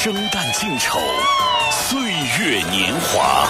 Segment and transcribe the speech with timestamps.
[0.00, 1.00] 生旦净丑，
[1.72, 2.00] 岁
[2.38, 3.48] 月年华，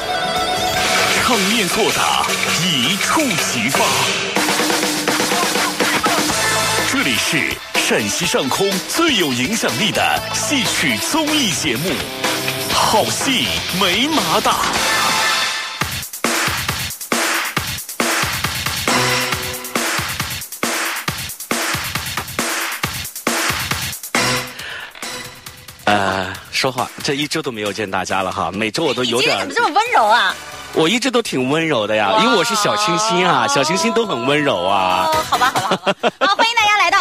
[1.20, 2.26] 场面作答，
[2.64, 3.20] 一触
[3.52, 3.84] 即发。
[6.90, 11.90] 这里是陕西上空最有影响力的戏曲综艺节目，
[12.74, 13.46] 《好戏
[13.78, 14.52] 没麻大》。
[26.58, 30.34] 说话这一周都没有见大家了哈，每周我都有点你怎么，这么温柔啊？
[30.74, 35.06] 我一直都挺温柔的呀，因为我是小清新啊，小清新都很温柔啊。
[35.06, 36.12] 哦，好吧，好吧，好吧。
[36.18, 36.56] 好，欢迎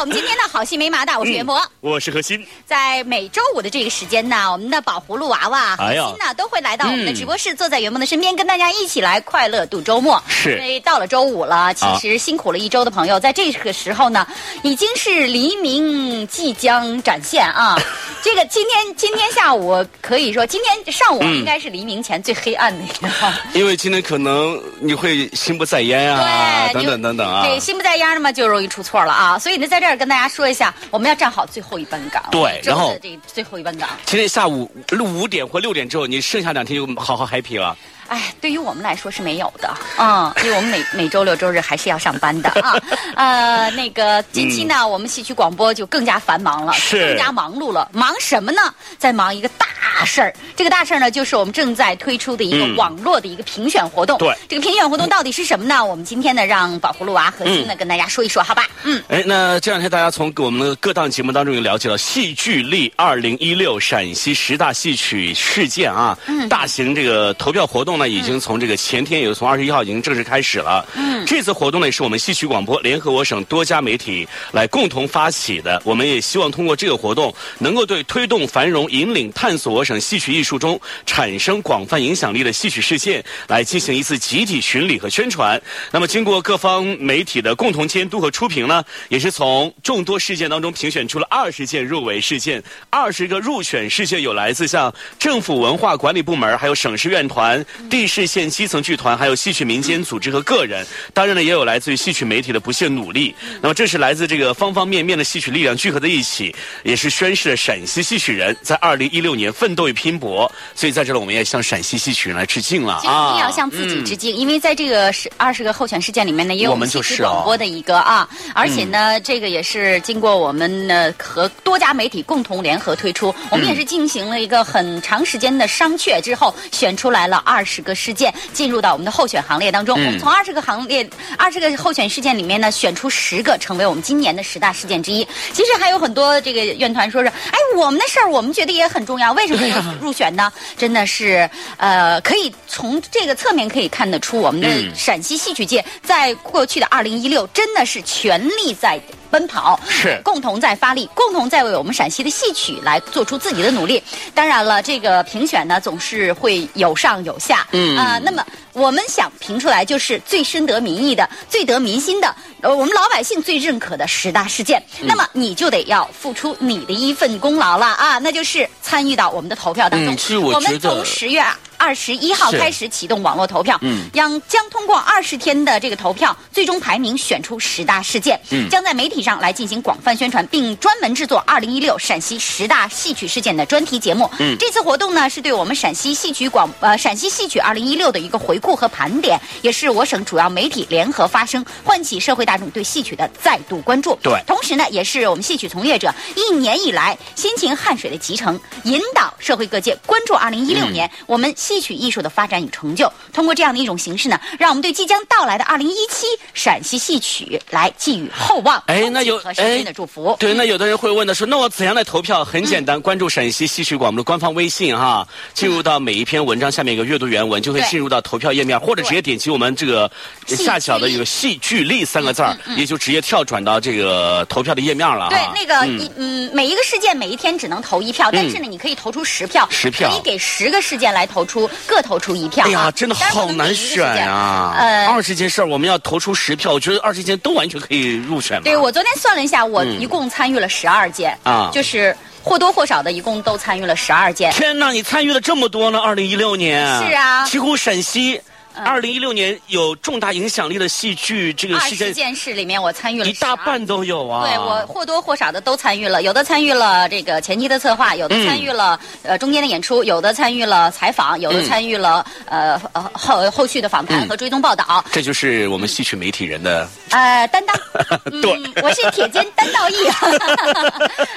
[0.07, 1.61] 们今天的好戏没麻大，我是袁博。
[1.81, 10.21] 我是何欣，在每周五的这个时间呢，我们的宝葫芦娃娃何哎呀心呢都会来到我们的嗯直播室，坐在袁博的身边，跟大家一起来快乐度周末。
[10.29, 14.25] 是因为到了周五了，其实辛苦了一周的朋友，在这个时候呢，
[14.61, 17.77] 已经是黎明即将展现啊。
[18.23, 23.09] 这个今天今天下午可以说，今天上午嗯应该是黎明前最黑暗的一个。
[23.53, 27.45] 因为今天可能你会心不在焉啊，对，等你等等等啊。
[27.45, 29.37] 对心不在焉的嘛，就容易出错了啊。
[29.37, 32.23] 所以呢，在这儿跟大家说一下，我们要站好最后一班岗。
[32.31, 33.89] 对然后这最后一班岗。
[34.05, 37.75] 今天下午五点或六点之后，你剩下两天就好好 happy 了。
[38.07, 42.75] 哎，对于我们来说是没有的，嗯，因为我们每每周六周日还是要上班的啊。
[43.15, 47.89] 呃，那个近期呢，我们戏曲广播就更加繁忙了，是更加忙碌了。
[47.93, 48.61] 忙什么呢？
[48.97, 50.33] 在忙一个大事儿。
[50.55, 54.17] 这个大事儿呢，就是我们正在推出的一个嗯网络的一个评选活动。
[54.17, 55.83] 对这个评选活动到底是什么呢？
[55.83, 58.67] 我们今天呢，让宝葫芦娃核心呢、跟大家说一说，好吧？
[58.83, 59.01] 嗯。
[59.09, 70.87] 哎，那这两天大家从我们的各档节目当中也了解了戏剧力二零一六陕西十大戏曲事件啊，嗯大型这个投票活动呢，已经从这个前天，也就从二十一号已经正式开始了。
[70.95, 75.81] 嗯，这次活动呢，也是我们戏曲广播联合我省多家媒体来共同发起的。
[75.85, 85.61] 我们也希望通过这个活动，能够对推动繁荣、引领、探索我省戏曲艺术中产生广泛影响力的戏曲事件，来进行一次集体巡礼和宣传。
[85.91, 100.85] 那么，经过各方媒体的共同监督和出评呢，也是从众多事件当中评选出了二十件入围事件，二十个入选事件有来自像政府文化管理部门，还有省市院团、地市县基层剧团，还有戏曲民间组织和个人。
[101.13, 103.35] 当然呢，也有来自于戏曲媒体的不懈努力。
[103.61, 106.53] 那么，这是来自这个方方面面的戏曲力量聚合在一起，
[106.83, 110.51] 也是宣示了陕西戏曲人在二零一六年奋斗与拼搏。
[110.75, 113.51] 所以，在这里我们也向陕西戏曲人来致敬了其实一定要啊！
[113.51, 129.97] 向自己致敬，因为在这个是二十个候选事件里面呢，也有我们戏曲就是哦广播的一个啊，而且呢，这个也是经过我们呢和多家媒体共同联合推出，我们也是进行了一个很长时间的商榷之后，选出来了二十个事件进入到我们的候选行列当中。
[129.97, 131.07] 我们从二十个行列、
[131.37, 135.27] 二十个候选事件里面呢，选出十个成为我们今年的十大事件之一。
[135.53, 140.51] 其实还有很多这个院团说是，哎，我们的事儿我们觉得也很重要，为什么要入选呢？
[140.77, 148.99] 真的是呃，可以从这个侧面可以看得出，我们的嗯陕西戏曲界在过去的二零一六真的是全力在。
[149.29, 154.01] 奔跑是共同在发力，共同在为我们陕西的戏曲来做出自己的努力。
[154.33, 164.81] 当然了，这个评选呢总是会有上有下，嗯啊、那么我们想评出来就是最深得民意的、最得民心的，呃，我们老百姓最认可的十大事件。
[165.01, 170.13] 嗯那么你就得要付出你的一份功劳了啊，那就是参与到我们的投票当中。
[170.13, 171.41] 嗯其实我我们从十月
[171.77, 174.09] 二十一号开始启动网络投票，嗯。
[174.13, 178.67] 将将通过二十天的这个投票，最终排名选出十大事件，嗯。
[178.69, 184.29] 将在媒体上来进行广泛宣传，并专门制作二零一六陕西十大戏曲事件的专题节目。
[184.39, 184.55] 嗯。
[184.59, 194.17] 这次活动呢是对我们陕西戏曲广呃陕西戏曲二零一六的一个回顾和盘点，也是我省主要媒体联合发声，唤起社会大众对戏曲的再度关注。
[194.21, 194.41] 对。
[194.47, 200.93] 同时呢，也是我们戏曲从业者一年以来辛勤汗水的集成，引导社会各界关注二零一六嗯。
[200.93, 203.11] 年我们戏曲艺术的发展与成就。
[203.33, 210.35] 通过这样的一种形式呢，让我们对即将到来的二零一七陕西戏曲来寄予厚望、哎那有和深深的祝福。
[210.39, 212.45] 对，那有的人会问的说，那我怎样来投票？
[212.45, 220.09] 很简单，关注陕西戏曲广播的官方微信哈，进入到每一篇文章下面一个阅读原文，就会对进入到投票页面，或者直接点击我们这个
[220.45, 232.67] 下角的一个“戏剧力”三个字儿，也就直接跳转到这个投票的页面了对。，那个一嗯，每一个事件每一天只能投一票，但是呢，你可以投出十票，十票可以给十个事件来投出，各投出一票啊。
[232.67, 234.75] 哎呀，真的好难选件啊！
[234.77, 238.61] 呃，二十件事儿我们要投出十票，我觉得二十件都完全可以入选。
[238.63, 242.13] 对我昨天算了一下，我嗯一共参与了十二件啊就是
[242.43, 244.51] 或多或少的，一共都参与了十二件。
[244.51, 245.99] 天哪，你参与了这么多呢！
[245.99, 248.41] 二零一六年是啊几乎陕西。
[248.83, 254.47] 二零一六年有重大影响力的戏剧这个二十事件，事里面我参与了一大半都有啊。
[254.47, 265.03] 对我或多或少的都参与了，有的参与了这个前期的策划，有的参与了、呃中间的演出，有的参与了采访，有的参与了、呃呃后后续的访谈嗯和追踪报道。
[265.11, 267.75] 这就是我们戏曲媒体人的呃，担当，
[268.31, 268.51] 嗯对，
[268.83, 270.05] 我是铁肩担道义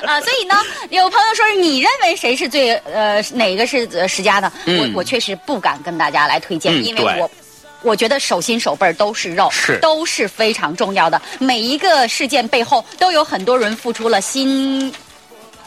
[0.06, 0.54] 啊， 所以呢，
[0.90, 4.52] 有朋友说你认为谁是最呃哪个是呃十佳呢？
[4.66, 7.29] 嗯我我确实不敢跟大家来推荐，嗯因为我。
[7.82, 11.20] 我觉得手心手背儿都是肉，是都是非常重要的。
[11.38, 14.92] 每一个事件背后都有很多人付出了辛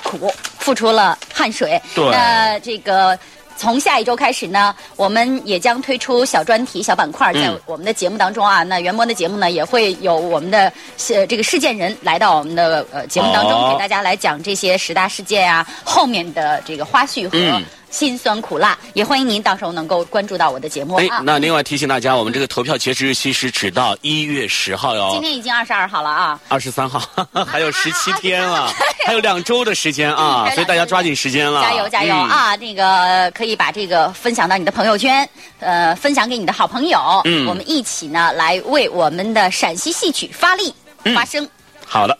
[0.03, 1.81] 苦，付出了汗水。
[1.95, 3.17] 对那这个。
[3.55, 8.63] 从下一周开始呢，我们也将推出小专题、小板块，在嗯我们的节目当中啊。
[8.63, 10.73] 那袁博的节目呢，也会有我们的
[11.09, 17.63] 呃这个事件人来到我们的呃节目当中，哦给大家来讲这些十大事件啊后面的这个花絮和嗯
[17.93, 18.75] 辛酸苦辣。
[18.93, 21.21] 也欢迎您到时候能够关注到我的节目哎啊，。
[21.23, 26.39] 那另外提醒大家，我们这个投票截止日期是只到一月十号哟今，天已经二十二号了啊。
[26.49, 26.99] 二十三号
[27.45, 28.73] 还有十七天 了，
[29.05, 32.29] 还有两周的时间啊，所以大家抓紧时间了，加油加油嗯！
[32.29, 32.55] 啊！
[32.55, 35.27] 那个可以把这个分享到你的朋友圈，
[35.59, 37.21] 呃，分享给你的好朋友。
[37.25, 40.73] 嗯我们一起呢来为我们的陕西戏曲发力、
[41.03, 41.47] 嗯发声。
[41.85, 42.17] 好的。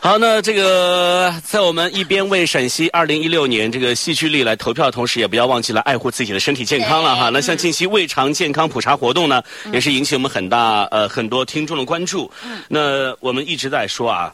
[0.00, 7.28] 好，那这个在我们一边为陕西二零一六年这个戏剧力来投票的同时，也不要忘记了爱护自己的身体健康了哈。
[7.30, 12.30] 那像近期胃肠健康普查活动呢，也是引起我们很大呃很多听众的关注。
[12.68, 14.32] 那我们一直在说啊。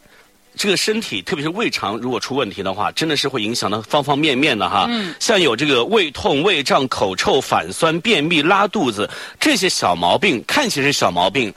[0.54, 4.84] 这个身体，特别是胃肠，如果出问题的话，真的是会影响到方方面面的哈。
[4.90, 9.08] 嗯，像有这个胃痛、胃胀、口臭、反酸、便秘、拉肚子
[9.40, 11.50] 这些小毛病，看起来是小毛病，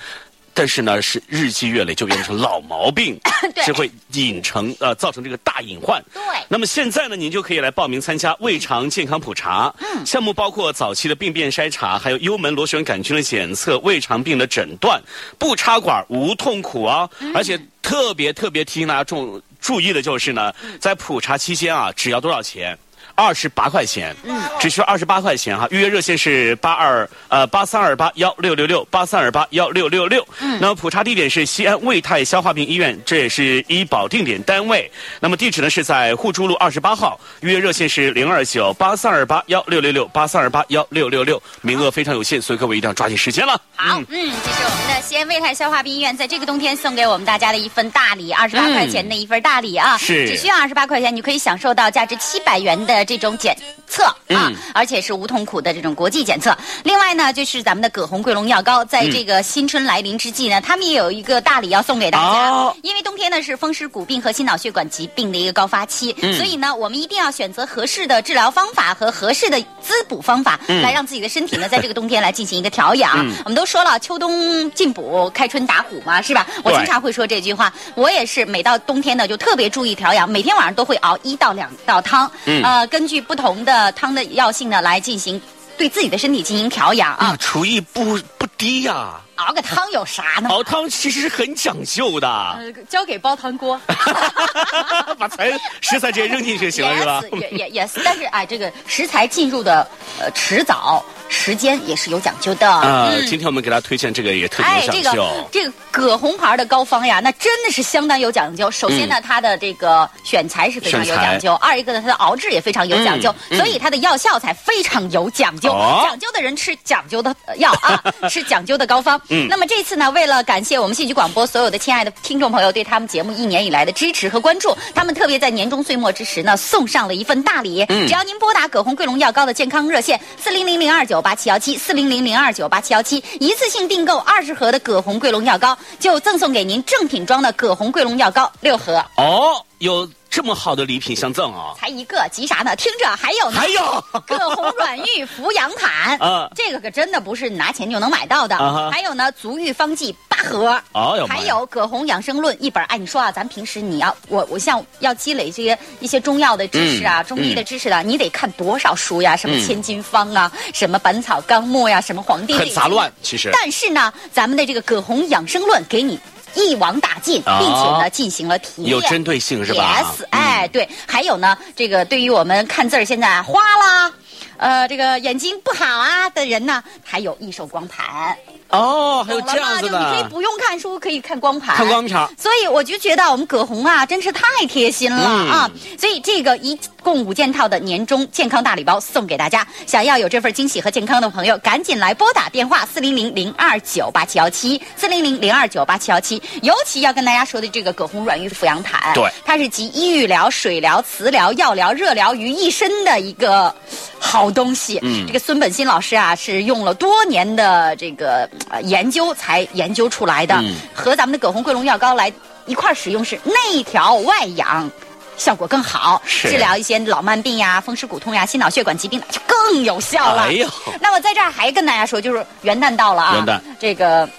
[0.56, 3.20] 但是呢，是日积月累就变成老毛病，
[3.54, 6.02] 对是会引成呃造成这个大隐患。
[6.14, 9.72] 对那么现在呢，您就可以来报名参加胃肠健康普查。
[9.80, 15.02] 嗯，项目包括早期的病变筛查，还有幽门螺旋杆菌的检测、胃肠病的诊断，
[15.38, 17.10] 不插管无痛苦啊！
[17.34, 22.78] 而且特别特别提醒大家重注意的就是呢，在普查期间啊，只要多少钱？
[23.16, 25.68] 二十八块钱，嗯，只需要二十八块钱哈。
[25.72, 30.26] 预约热线是八二呃八三二八幺六六六八三二八幺六六六。
[30.40, 34.90] 嗯，那么普查地点是西安卫泰消化病医院，这也是医保定点单位。
[35.20, 43.60] 那么地址呢是在互助路二十八号，预约热线是零二九八三二八幺六六六八三二八幺六六六，名额非常有限，所以各位一定要抓紧时间了。
[43.76, 49.98] 好，嗯，这是我们的西安卫泰消化病医院在这个冬天送给我们大家的一份大礼，二十八块钱的一份大礼啊！
[49.98, 53.56] 是只需要二十八块钱，你可以享受到价值七百元的这种检
[53.88, 56.56] 测啊，嗯而且是无痛苦的这种国际检测。
[56.84, 62.76] 另外呢，就是咱们的葛洪桂龙药膏，在这个新春来临之际呢，他们也有一个大礼要送给大家，哦。
[62.82, 66.34] 因为冬天呢是风湿骨病和心脑血管疾病的一个高发期，嗯。
[66.36, 70.82] 所以呢，我们一定要选择合适的治疗方法和合适的滋补方法，嗯。
[70.82, 73.18] 来让自己的身体呢在这个冬天来进行一个调养。
[73.46, 76.46] 我们都说了，秋冬进补，开春打虎嘛，是吧？
[76.64, 82.64] 我经常会说这句话，我也是每到冬天呢就特别注意调养，每天晚上都会熬一到两道汤，嗯。
[82.64, 85.42] 呃，根据不同的汤的药性呢来进行
[85.78, 87.36] 对自己的身体进行调养啊。
[87.36, 90.50] 厨艺不不低呀、熬个汤有啥呢？
[90.50, 93.80] 熬汤其实是很讲究的，呃，交给煲汤锅。
[95.18, 95.52] 把材
[95.82, 99.88] 食材直接扔进去就行了，是吧？yes, yes, yes，但是哎，这个食材进入的
[100.20, 102.70] 呃迟早，时间也是有讲究的。
[102.70, 105.48] 啊、嗯今天我们给大家推荐这个也特别哎，有讲究。
[105.52, 108.70] 这个这个葛红牌的膏方呀，那真的是相当有讲究。
[108.70, 115.72] 首先呢，它的这个选材是非常有讲究；二一个呢，它的熬制也非常有讲究，所以它的药效才非常有讲究。
[115.72, 119.20] 哦讲究的人吃讲究的呃药啊， 吃讲究的膏方。
[119.30, 119.48] 嗯。
[119.50, 127.84] 那么这次呢，为了感谢我们戏曲广播所有的亲爱的听众朋友对他们节目一年以来的支持和关注，他们特别在年终岁末之时呢，送上了一份大礼。
[127.90, 128.08] 嗯。
[128.08, 141.74] 只要您拨打葛洪桂龙药膏的健康热线四零零零二九八七幺七四零零零二九八七幺七，一次性订购二十盒的葛洪桂龙药膏，就赠送给您正品装的葛洪桂龙药膏六盒，哦，有这么好的礼品相赠啊！
[141.80, 142.76] 才一个，急啥呢？
[142.76, 143.60] 听着，还有呢。
[143.60, 148.56] 还有， 葛洪软玉扶阳毯， 啊这个可真的不是拿钱就能买到的。
[148.56, 150.82] 啊还有呢，足浴方剂八盒。
[150.94, 152.84] 哦哟还有葛洪养生论一本。
[152.86, 159.36] 哎，你说啊，咱平时你要我我像要积累这些一些中药的知识啊、嗯中医的知识的，你得看多少书呀？
[159.36, 163.50] 什么嗯千金方啊，什么本草纲目呀，什么黄帝内经很杂乱，其实。
[163.54, 166.20] 但是呢，咱们的这个葛洪养生论给你
[166.56, 174.12] 一网打尽，哦并且呢进行了提炼，有针对性是吧 Yes，哎，对，还有呢，这个对于我们看字儿现在花啦。
[174.58, 178.36] 呃，这个眼睛不好啊的人呢，还有益寿光盘。
[178.76, 181.76] 哦，还有这样子懂了吗就你可以，不用看书，可以看光盘。
[181.76, 185.72] 看光盘所以我就觉得我们葛洪啊，真是太贴心了、嗯啊！
[186.00, 189.66] 所以这个一共五件套的年终健康大礼包送给大家。
[189.86, 196.42] 想要有这份惊喜和健康的朋友，赶紧来拨打电话四零零零二九八七幺七四零零零二九八七幺七。
[196.62, 203.74] 尤其要跟大家说的这个葛洪软玉抚养毯，对它是集医育疗、水疗、磁疗、药疗、热疗于一身的一个
[204.20, 205.00] 好东西。
[205.04, 212.32] 嗯这个孙本新老师啊，是用了多年的这个呃研究才研究出来的，嗯和咱们的葛洪桂龙药膏来
[212.66, 214.90] 一块儿使用是内调外养。
[215.38, 220.44] 效果更好，治疗一些老慢病呀、风湿骨痛呀、心脑血管疾病就更有效了。
[220.44, 220.70] 哎呦
[221.02, 224.30] 那我在这儿还跟大家说，就是元旦到了啊，元旦这个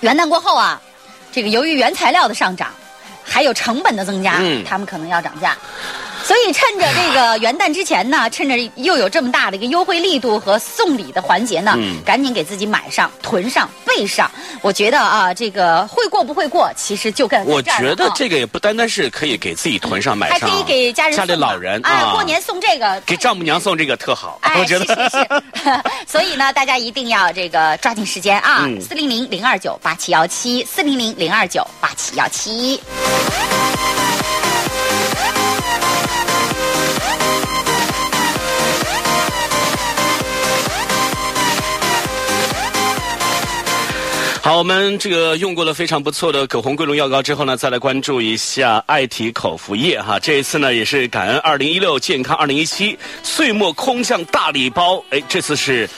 [0.00, 0.78] 元旦过后啊，
[1.32, 2.68] 这个由于原材料的上涨，
[3.24, 5.56] 还有成本的增加，嗯他们可能要涨价。
[6.34, 14.28] 所以趁着这个元旦之前呢， 趁着又有这么大的一个优惠力度和送礼的环节呢，嗯赶紧给自己买上、囤上、备上。
[14.60, 25.18] 我觉得啊，这个会过不会过，其实就跟我觉得啊这个也不单单是可以给自己囤上买上，还可以给家人家里老人哎，啊，过年送这个给丈母娘送这个特好，哎， 我觉得是是
[25.62, 28.62] 是， 所以呢，大家一定要这个抓紧时间啊！
[28.62, 32.80] 嗯四零零零二九八七幺七，四零零零二九八七幺七。
[44.44, 50.20] 好，我们这个用过了非常不错的葛洪桂龙药膏之后呢，再来关注一下爱体口服液哈。
[50.20, 55.88] 这一次呢，也是感恩二零一六健康二零一七岁末空降大礼包，哎，这次是。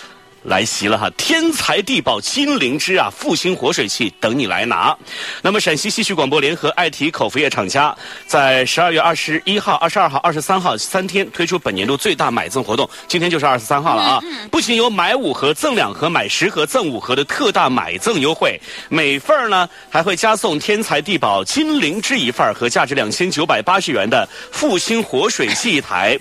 [0.47, 1.11] 来袭了哈！
[1.17, 4.97] 天才地宝金灵芝啊，复兴活水器等你来拿。
[5.43, 7.95] 那么，陕西戏曲广播联合爱体口服液厂家
[8.29, 14.21] 在十二月二十一号、二十二号、二十三号三天推出本年度最大买赠活动，今天就是二十三号了啊！
[14.51, 26.17] 不仅有买五盒赠两盒、买十盒赠五盒的特大买赠优惠，每份儿呢还会加送天才地宝金灵芝一份儿和价值两千九百八十元的复兴活水器一台。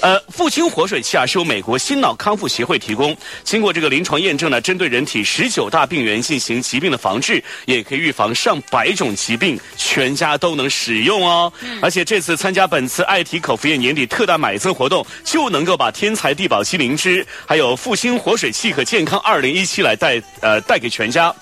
[0.00, 3.14] 呃，复兴活水器啊是由美国心脑康复协会提供，
[3.44, 11.52] 经过这个临床验证呢，针对人体十九大病原进行疾病的防治，也可以预防上百种疾病，全家都能使用哦。
[11.80, 21.34] 而且这次参加本次爱体口服液年底特大买赠活动，就能够把天才地宝七灵芝，还有复兴活水器和健康二零一七来带呃带给全家。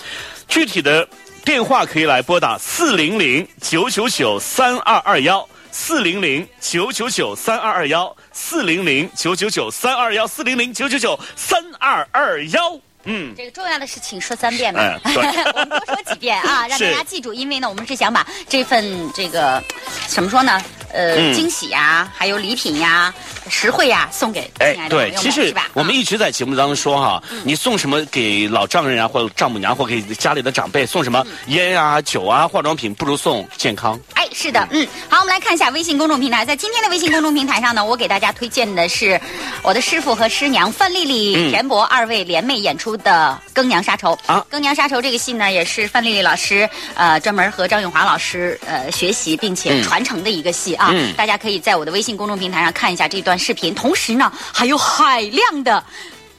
[0.48, 1.08] 具体的
[1.44, 5.48] 电话可以来拨打四零零九九九三二二幺。
[5.76, 12.78] 四零零九九九三二二幺，四零零九九九三二幺，四零零九九九三二二幺。
[13.02, 15.12] 嗯，这个重要的事情说三遍吧，哎
[15.52, 17.34] 我们多说几遍啊，让大家记住。
[17.34, 19.60] 因为呢，我们是想把这份这个
[20.06, 20.62] 怎么说呢，
[20.94, 23.12] 呃，嗯惊喜呀，还有礼品呀、
[23.50, 25.68] 实惠呀，送给亲爱的朋对，友们，其实是吧？
[25.74, 33.98] 我们啊一直在节目当中说哈，你送什么给老丈人啊，或者丈母娘，或给家里的长辈送什么烟啊、酒啊、化妆品，不如送健康。
[34.14, 39.20] 哎，是的，嗯，好，我们来看一下微信公众平台，在今天的微信公众平台上呢，我给大家推荐的是
[39.62, 41.50] 我的师傅和师娘范丽丽、嗯。
[41.50, 49.82] 田博二位联袂演出的《更娘杀仇》啊更娘杀仇》这个戏呢，也是范丽丽老师呃专门和张永华老师呃学习并且嗯。
[49.84, 50.83] 传承的一个戏啊，嗯
[51.16, 55.82] 大家可以在我的微信公众平台上看一下这段视频，同时呢，还有海量的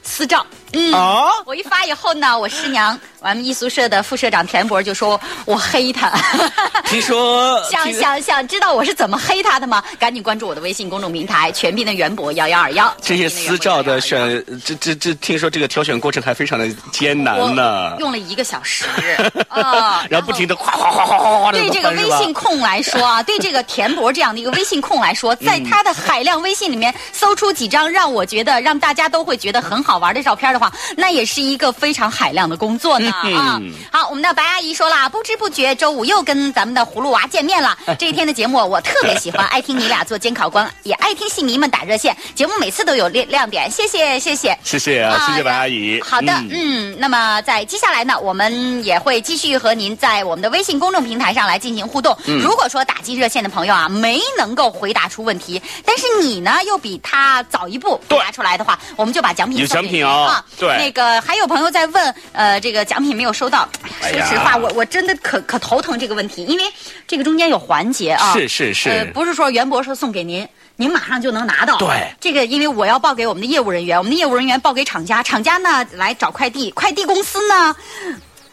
[0.02, 0.44] 私照。
[0.76, 6.12] 嗯啊我一发以后呢，我师娘，我们艺宿舍的副社长田博就说我黑他。
[6.84, 9.82] 听说 想想想知道我是怎么黑他的吗？
[9.98, 12.94] 赶紧关注我的微信公众平台“全斌的袁博幺幺二幺”。
[13.00, 17.96] 这些私照的选，这这这，听说这个挑选过程还非常的艰难呢。
[17.98, 18.84] 用了一个小时
[19.48, 30.65] 啊，然后不停的哗哗哗哗哗哗的对这个微信控来说啊，对这个田博这样的一个微信控来说，在他的海量微信里面搜出几张让我觉得让大家都会觉得很好玩的照片的话，
[30.96, 33.60] 那也是一个非常海量的工作呢嗯啊。
[33.90, 37.76] 好，我们的白阿姨说了，不知不觉周五又跟咱们的葫芦娃见面了。
[37.98, 44.56] 这一天的节目我特别喜欢，爱听你俩做监考官，也爱听戏迷们打热线，节目每次都有亮亮点，谢谢谢谢。
[44.62, 46.00] 谢谢啊，谢谢白阿姨。
[46.00, 52.16] 好的，嗯嗯，那么在接下来呢，我们也会继续和您在我们的微信公众平台上来进行互动。
[52.26, 60.44] 嗯如果说打进热线的朋友啊，没能够回答出问题，但是你呢又比他早一步回答出来的话，我们就把奖品有奖品啊。
[60.58, 63.68] 对那个还有朋友在问，呃，这个奖品没有收到。
[64.00, 66.64] 说实话，我我真的可可头疼这个问题，因为
[67.06, 68.32] 这个中间有环节啊。
[68.32, 70.48] 是是是呃，不是说袁博士送给您。
[70.78, 71.78] 您马上就能拿到。
[71.78, 71.88] 对
[72.20, 77.74] 这个，因为我要报给我们的业务人员，我们的业务人员报给厂家，厂家呢来找快递，快递公司呢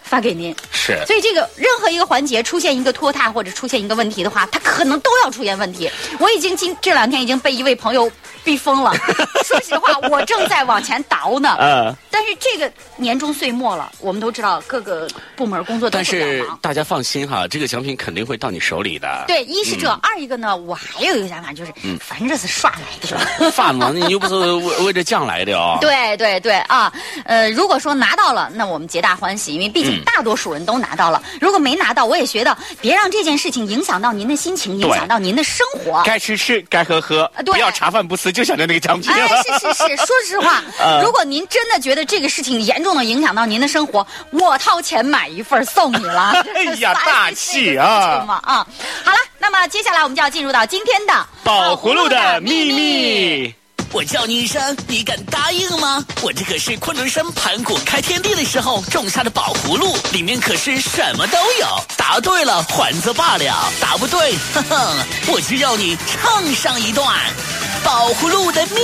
[0.03, 0.55] 发给您。
[0.71, 5.91] 是所以这个任何一个环节出现一个拖沓或者出现一个问题的话，它可能都要出现问题。
[6.17, 8.09] 我已经今这两天已经被一位朋友
[8.43, 8.93] 逼疯了。
[9.45, 11.55] 说实话，我正在往前倒呢。
[11.59, 16.43] 呃，但是这个年终岁末了，我们都知道各个部门工作都但是。
[16.61, 19.25] 大家放心哈，这个奖品肯定会到你手里的。
[19.27, 23.51] 对，一是这，二一个呢，我还有一个想法，就是，嗯反正这是刷来的。
[23.51, 25.77] 饭嘛，你又不是为为这酱来的哦。
[25.81, 26.91] 对对对啊，
[27.25, 31.21] 呃，如果说拿到了，那我们皆大欢喜，因为毕竟嗯大多数人都拿到了。
[31.41, 36.01] 如果没拿到，我也学到别让这件事情影响到您的心情，影响到您的生活。
[36.05, 39.11] 该吃吃，该喝喝，不要茶饭不思，就想着那个奖品。
[39.11, 46.31] 哎，是是是， 说实话，呃如果您真的觉得这个事情严重的影响到您的生活，我掏钱买一份送你了。
[46.55, 48.67] 哎呀大气啊啊！
[49.05, 51.13] 好了，那么接下来我们就要进入到今天的
[51.43, 53.55] 宝葫芦的秘密。
[53.95, 56.03] 我叫你一声，你敢答应吗？
[56.23, 61.67] 我这可是昆仑山盘古开天地的时候种下的宝葫芦，里面可是什么都有。
[61.95, 64.97] 答对了还则罢了，答不对，哼哼，
[65.27, 67.07] 我就要你唱上一段
[67.85, 68.81] 《宝葫芦的秘密》。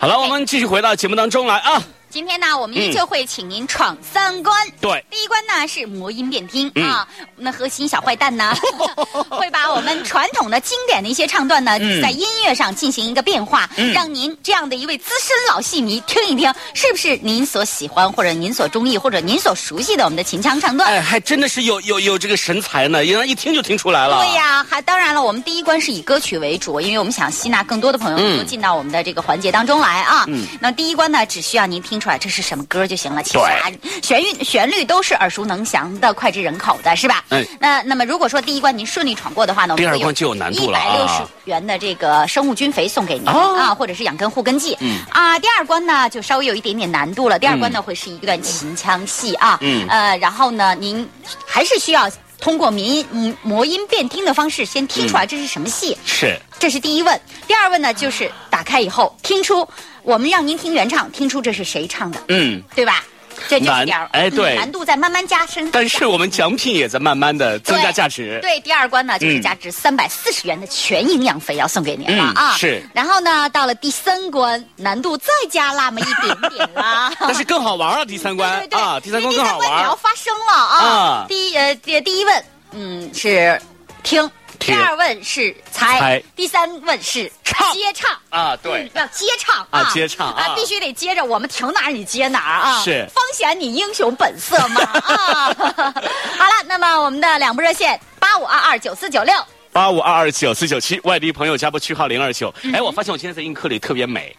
[0.00, 1.80] 好了，我们继续回到节目当中来啊。
[2.12, 4.54] 今天呢，我们依旧会请您闯三关。
[4.82, 8.54] 对第一关呢是魔音变听、嗯啊，那核心小坏蛋呢
[9.30, 20.92] 会把我们传统的经典的一些唱段呢，嗯在音乐上进行一个变化，嗯让您这样的一位资深老戏迷听一听，是不是您所喜欢或者您所中意或者您所熟悉的我们的秦腔唱段？
[20.92, 24.22] 哎，还真的是有有有这个神才呢，让人一听就听出来了。
[24.22, 30.26] 对呀，还当然了，我们第一关是以歌曲为主，因为我们想吸纳更多的朋友嗯能够进到我们的这个环节当中来啊。
[30.28, 33.22] 嗯那第一关呢，只需要您听出来这是什么歌就行了。
[33.22, 33.70] 其实啊，
[34.02, 37.22] 旋律旋律都是耳熟能详的、脍炙人口的，是吧？
[37.28, 44.76] 哎那那么如果说第一关您顺利闯过的话呢，我们会第二关就有难度了啊一百六十元的这个生物菌肥送给您、哦啊，或者是养根护根剂。
[44.80, 47.38] 嗯啊，第二关呢就稍微有一点点难度了。
[47.38, 49.58] 第二关呢、会是一段秦腔戏啊。
[49.60, 51.08] 嗯呃，然后呢，您
[51.46, 52.10] 还是需要。
[52.42, 57.18] 通过民嗯魔音变听的方式，先听出来这是什么戏，是这是第一问。
[57.46, 59.66] 第二问呢，就是打开以后听出，
[60.02, 63.04] 我们让您听原唱，听出这是谁唱的，嗯，对吧？
[63.48, 65.70] 这就是难点儿，哎对嗯难度在慢慢加深。
[65.70, 68.38] 但是我们奖品也在慢慢的增加价值。
[68.42, 72.56] 对，第二关呢就是嗯价值三百四十元的全营养肥要送给您了、嗯啊。
[72.56, 77.12] 是然后呢，到了第三关，难度再加那么一点点啦。
[77.20, 79.96] 但是更好玩了，第三关啊，第三关更好因为第三关你要。
[79.96, 80.78] 发声了啊。
[80.86, 83.60] 啊第一呃第第一问，嗯是
[84.02, 84.28] 听。
[84.58, 86.22] 第二问是猜，猜。
[86.36, 87.72] 第三问是唱。
[87.72, 88.16] 接唱。
[88.30, 88.82] 啊对。
[88.84, 89.90] 嗯要接唱啊。
[89.92, 90.54] 接唱啊。
[90.54, 93.06] 必须得接着，我们停哪儿你接哪儿啊，是。
[93.14, 95.54] 方显你英雄本色嘛啊！
[95.54, 99.34] 好了，那么我们的两部热线八五二二九四九六，
[99.72, 102.52] 八五二二九四九七，外地朋友加拨区号零二九。
[102.62, 104.34] 嗯哎，我发现我今天在映客里特别美，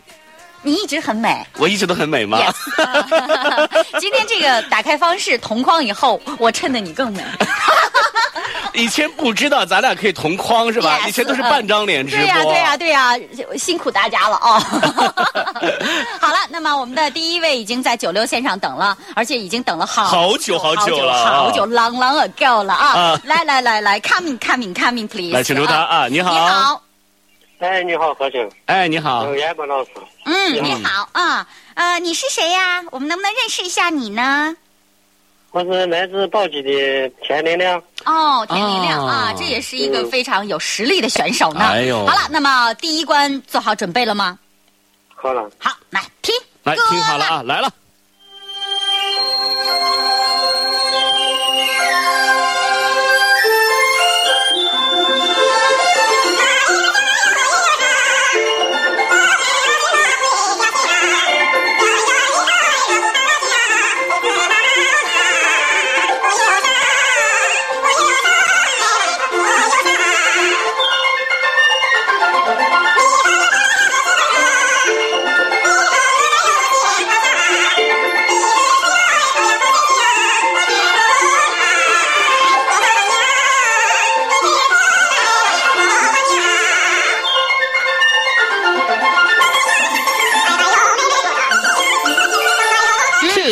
[0.62, 1.45] 你一直很美。
[1.58, 3.99] 我一直都很美吗？Yes。
[3.99, 7.23] 今天这个打开方式同框以后，我衬得你更美。
[8.73, 12.25] 以前不知道咱俩可以同框是吧？Yes，以前都是半张脸直播。
[12.25, 12.43] 对呀、
[12.77, 14.59] 对呀、对呀、辛苦大家了哦。
[16.19, 22.88] 好了，那么我们的第一位已经在九六线上等了，而且已经等了好好久好久了啊好久，long long ago 了啊！
[22.88, 26.81] 啊来来来来，coming coming coming please，来请出他啊你好你好，
[27.59, 29.91] 哎，你好，何静，哎，你好有，严博老师。
[30.25, 32.83] 嗯，你好你好啊，呃，你是谁呀？
[32.91, 34.55] 我们能不能认识一下你呢？
[35.54, 37.80] 我是来自宝鸡的田玲亮。
[38.06, 41.60] 哦，田玲亮、哦啊，这也是一个非常有实力的选手呢。
[41.60, 44.39] 哎呦好了，那么第一关做好准备了吗？
[45.13, 47.72] 好了，好，来听，来听好了啊，来了。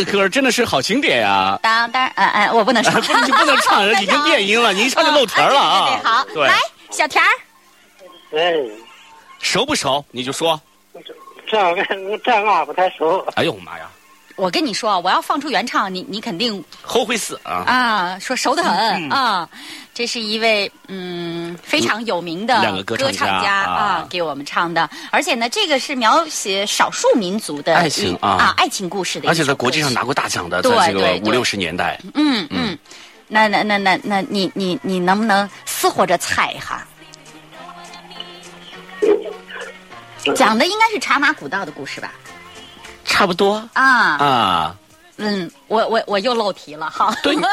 [0.04, 1.60] 这歌真的是好经典呀！
[1.62, 5.90] 当当，哎哎，我不能唱，你 不能唱，已经变音了，你一唱就露词儿了啊！
[5.94, 6.58] 对对对，好，对来，
[6.90, 7.30] 小田儿，
[8.36, 8.56] 哎，
[9.40, 10.04] 熟不熟？
[10.10, 10.60] 你就说。
[10.94, 11.00] 这
[11.48, 11.60] 这
[12.10, 13.24] 我这样啊不太熟。
[13.36, 13.88] 哎呦妈呀！
[14.41, 17.62] 我跟你说，我要放出原唱，你你肯定后悔死啊！
[17.67, 19.47] 啊说熟得很啊。
[19.93, 24.08] 这是一位嗯非常有名的两个歌唱家家啊。
[24.10, 32.75] 给我们唱的，而且呢，这个是描写少数民族的爱情一啊爱情故事的而且在国际上拿过大奖的，对在这个五六十年代，嗯嗯，
[33.27, 36.84] 那那那那那你你你能不能死活着猜一下？
[40.34, 42.12] 讲的应该是茶马古道的故事吧？
[43.21, 44.75] 差不多啊，啊。
[45.17, 47.15] 嗯，我我我又漏题了哈。
[47.21, 47.43] 对，你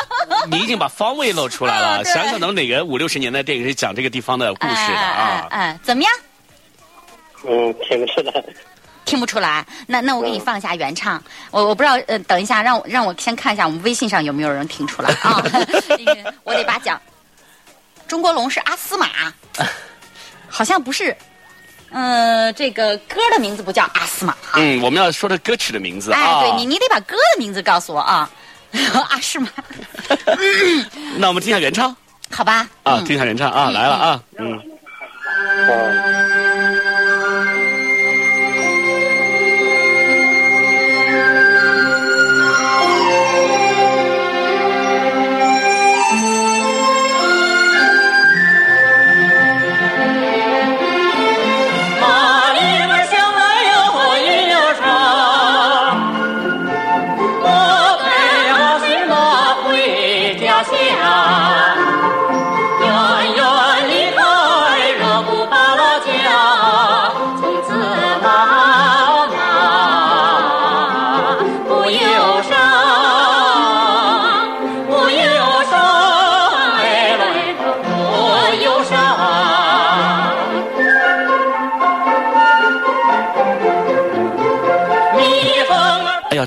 [0.51, 2.03] 你已经把方位露出来了。
[2.07, 5.47] 想想能哪个五六十年代电影是讲这个地方的故事的哎哎啊？
[5.51, 6.11] 哎，怎么样？
[7.47, 8.45] 嗯，听不出来。
[9.05, 9.67] 听不出来？
[9.87, 11.23] 那那我给你放一下原唱。
[11.51, 15.43] 我我不知道，呃，等一下，让我让我先看一下我们微信上有没有人听出来啊？
[16.03, 16.99] 那个我得把讲。
[18.07, 19.07] 中国龙是阿斯玛，
[20.49, 21.15] 好像不是。
[21.91, 24.35] 呃，这个歌的名字不叫阿斯玛。
[24.55, 26.41] 嗯，我们要说的歌曲的名字哎，啊。
[26.41, 28.31] 对你，你得把歌的名字告诉我啊。
[29.09, 29.49] 阿斯玛，
[31.17, 31.97] 那我们听下原唱
[32.31, 32.69] 好吧？
[32.83, 34.61] 啊，嗯听下原唱啊，来了啊，嗯。
[35.69, 35.73] 哦，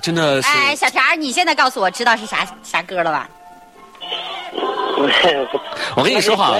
[0.01, 0.47] 真的是。
[0.49, 3.29] 哎，小田儿，你现在告诉我知道是啥啥歌了吧？
[5.95, 6.57] 我跟你说哈。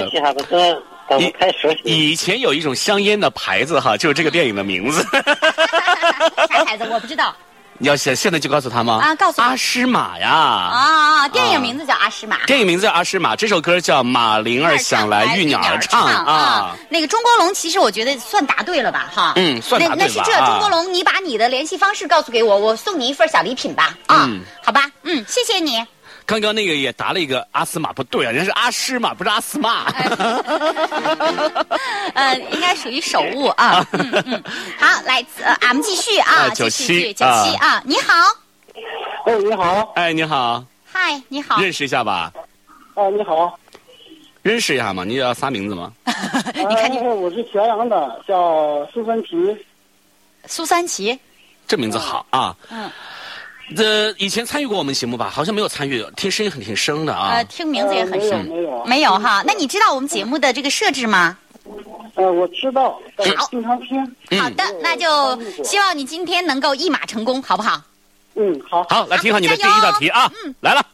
[1.84, 5.02] 以前有一种香烟的牌子哈，就是这个电影的名字。
[6.48, 7.34] 啥牌子我不知道
[7.78, 9.00] 你要现现在就告诉他吗？
[9.02, 10.30] 啊告诉阿诗玛呀。
[10.30, 11.28] 啊。
[11.28, 12.36] 电影名字叫《阿诗玛》。
[12.46, 16.76] 电影名字叫阿诗玛，这首歌叫《马铃儿想来玉鸟儿唱》啊。
[16.88, 19.32] 那个中国龙，其实我觉得算答对了吧，哈。
[19.36, 23.96] 嗯算答对那那是这，吧啊中国龙，你把你的联系方式告诉给我，我送你一份小礼品吧。
[24.06, 25.84] 啊，嗯好吧，嗯，谢谢你。
[26.24, 29.92] 刚刚那个也答了一个阿斯玛，不对啊，人家是阿诗玛，不是阿斯玛。
[32.14, 33.84] 呃，应该属于手误啊。
[33.92, 34.42] 嗯嗯，
[34.78, 38.12] 好，来，呃，俺们继续啊，啊继续97九七啊，你好，
[39.26, 42.32] 哎，你好，哎，你好，嗨，你好，认识一下吧？
[42.94, 43.58] 哎，你好，
[44.42, 45.04] 认识一下嘛？
[45.04, 45.92] 你要啥名字吗？
[46.54, 49.28] 你看你哎我是咸阳的，叫苏三奇。
[50.46, 51.18] 苏三奇，
[51.66, 52.56] 这名字好啊。
[52.70, 52.88] 嗯。
[53.72, 55.30] 这以前参与过我们节目吧？
[55.30, 57.44] 好像没有参与，听声音很挺生的啊呃，。
[57.44, 59.42] 听名字也很呃生，没有没有没有哈。
[59.46, 61.36] 那你知道我们节目的这个设置吗？
[62.14, 64.04] 呃，我知道，呃好经常听。
[64.40, 67.80] 好的，那就希望你今天能够一马成功，好不好？
[68.34, 68.84] 嗯，好。
[68.88, 70.30] 好，来听好你的第一道题啊！
[70.44, 70.84] 嗯来了。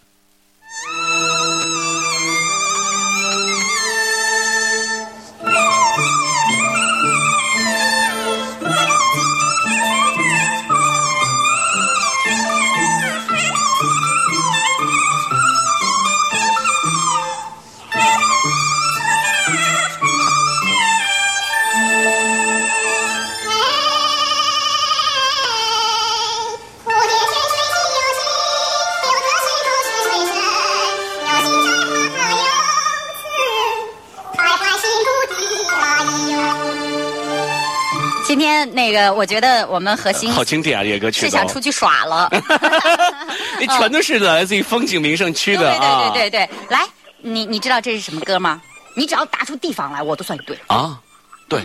[39.09, 41.21] 个，我觉得我们核心好经典啊，这些歌曲。
[41.21, 42.31] 是想出去耍了。
[43.61, 46.11] 你全都是来自于风景名胜区的 对啊。
[46.13, 46.87] 对对对对，来，
[47.21, 48.61] 你你知道这是什么歌吗？
[48.95, 50.59] 你只要答出地方来，我都算你对。
[50.67, 50.99] 啊，
[51.49, 51.61] 对，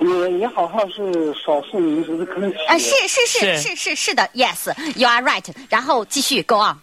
[0.00, 2.56] 也也好像是少数民族的歌曲。
[2.68, 5.44] 啊，是是是是是是是的，yes，you are right。
[5.68, 6.76] 然后继续 go on。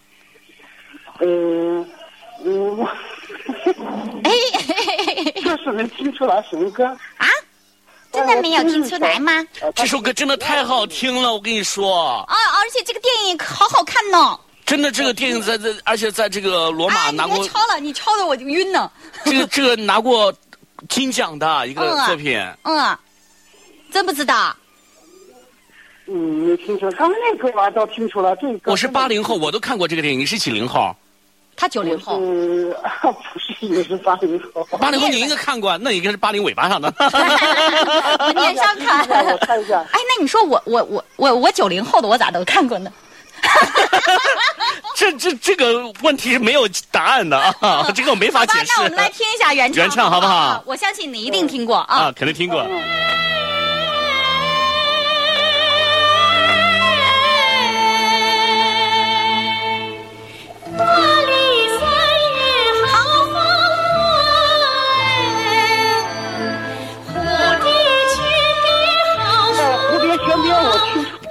[1.19, 1.87] 嗯，
[2.43, 2.89] 嗯，我
[4.23, 4.31] 哎，
[5.41, 6.85] 就是能听出来什么歌。
[6.85, 7.27] 啊，
[8.13, 9.31] 真的没有听出来吗？
[9.59, 14.39] 呃这首歌真的太好听了，我跟你说，啊，而且这个电影好好看呢。
[14.65, 18.89] 真的这个电影在在，而且在这个罗马拿过别抄了，你抄的我就晕了。
[19.25, 20.33] 这个这个拿过
[20.87, 22.39] 金奖的一个嗯啊作品。
[22.63, 22.97] 嗯，
[23.91, 24.55] 真不知道。
[26.05, 26.91] 嗯，没听出来。
[26.93, 30.19] 刚才那歌我倒听出来，这个我是八零后，我都看过这个电影。
[30.19, 30.95] 你是几零后？
[31.55, 34.65] 他九零后，呃，不是，也是八零后。
[34.77, 36.93] 八零后你应该看过，那应该是八零尾巴上的。
[36.99, 39.07] 我年上看。
[39.25, 39.79] 我看一下。
[39.91, 42.91] 哎，那你说我我我我我九零后的，我咋都看过呢？
[44.95, 48.71] 这这这个问题是没有答案的啊，这个我没法好吧解， 释。
[48.77, 51.95] 那我们来听一下原唱，原唱好不好啊我相信你一定听过啊。
[51.95, 52.65] 啊，肯定听过。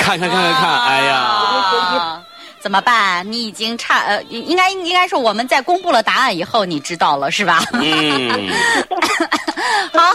[0.02, 2.22] 看看看看看，哎呀，啊
[2.60, 3.30] 怎么办？
[3.32, 7.60] 你已经差呃，应该应该是我们在公布了答案以后，你知道了是吧？
[7.72, 8.50] 嗯，
[9.92, 10.12] 好，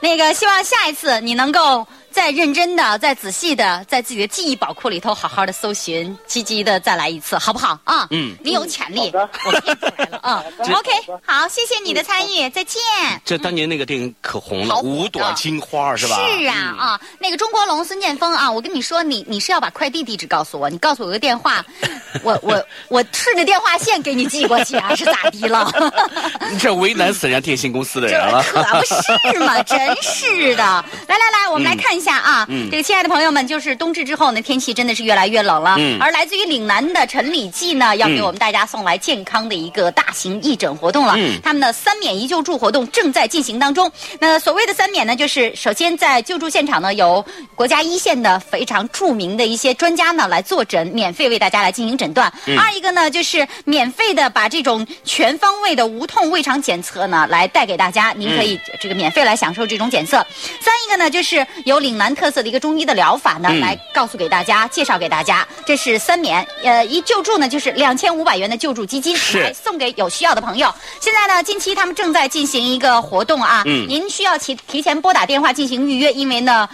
[0.00, 8.06] 那个希望下一次你能够再认真的、再仔细的，在自己的记忆宝库里头好好的搜寻，积极的再来一次，好不好啊？
[8.10, 10.44] 嗯，你有潜力我看出来了啊。
[10.62, 10.90] OK，
[11.26, 12.80] 好，谢谢你的参与，再见。
[13.24, 16.14] 这当年那个电影可红了，五朵金花是吧？
[16.14, 21.66] 是啊嗯啊，那个中国龙孙建峰啊，我跟你说，你你是要把快递地址告诉我，你告诉我个电话，
[22.22, 25.68] 我我我顺着电话线给你寄过去啊，是咋的了？
[26.60, 28.40] 这为难死人家电信公司的人了。
[28.44, 30.62] 可不是嘛，真是的。
[31.08, 35.76] 来来来，我们来看一下啊，嗯这个亲爱的朋友们，就是冬至之后呢，天气真的是越来越冷了。
[35.78, 41.14] 嗯而来自于岭南的陈李济呢，要给我们大家送来健康的一个大型义诊活动了。
[41.16, 43.90] 嗯他们的三免一救助活动正在进行当中。
[44.18, 52.32] 那所谓的三免呢，就是首先在救助现场呢，有国家一线的非常著名的一些专家呢来坐诊，免费为大家来进行诊断。
[52.46, 60.24] 嗯二一个呢，就是免费的把这种全方位的无痛胃肠检测呢来带给大家，您可以这个免费来享受这种检测。
[60.60, 66.46] 三一个呢，就是有岭南特色的一个中医的疗法呢，嗯来告诉给大家，介绍给大家，这是三免。
[66.62, 70.72] 呃，一救助呢就是两千五百元的救助基金，是来送给有需要的朋友。
[71.00, 76.68] 现在呢，近期他们正在进行一个活动啊，嗯您需要提提前拨打电话进行预约，因为呢，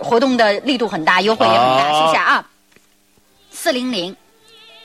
[0.00, 2.44] 活动的力度很大，优惠也很大，哦是不是啊？
[3.50, 4.14] 四零零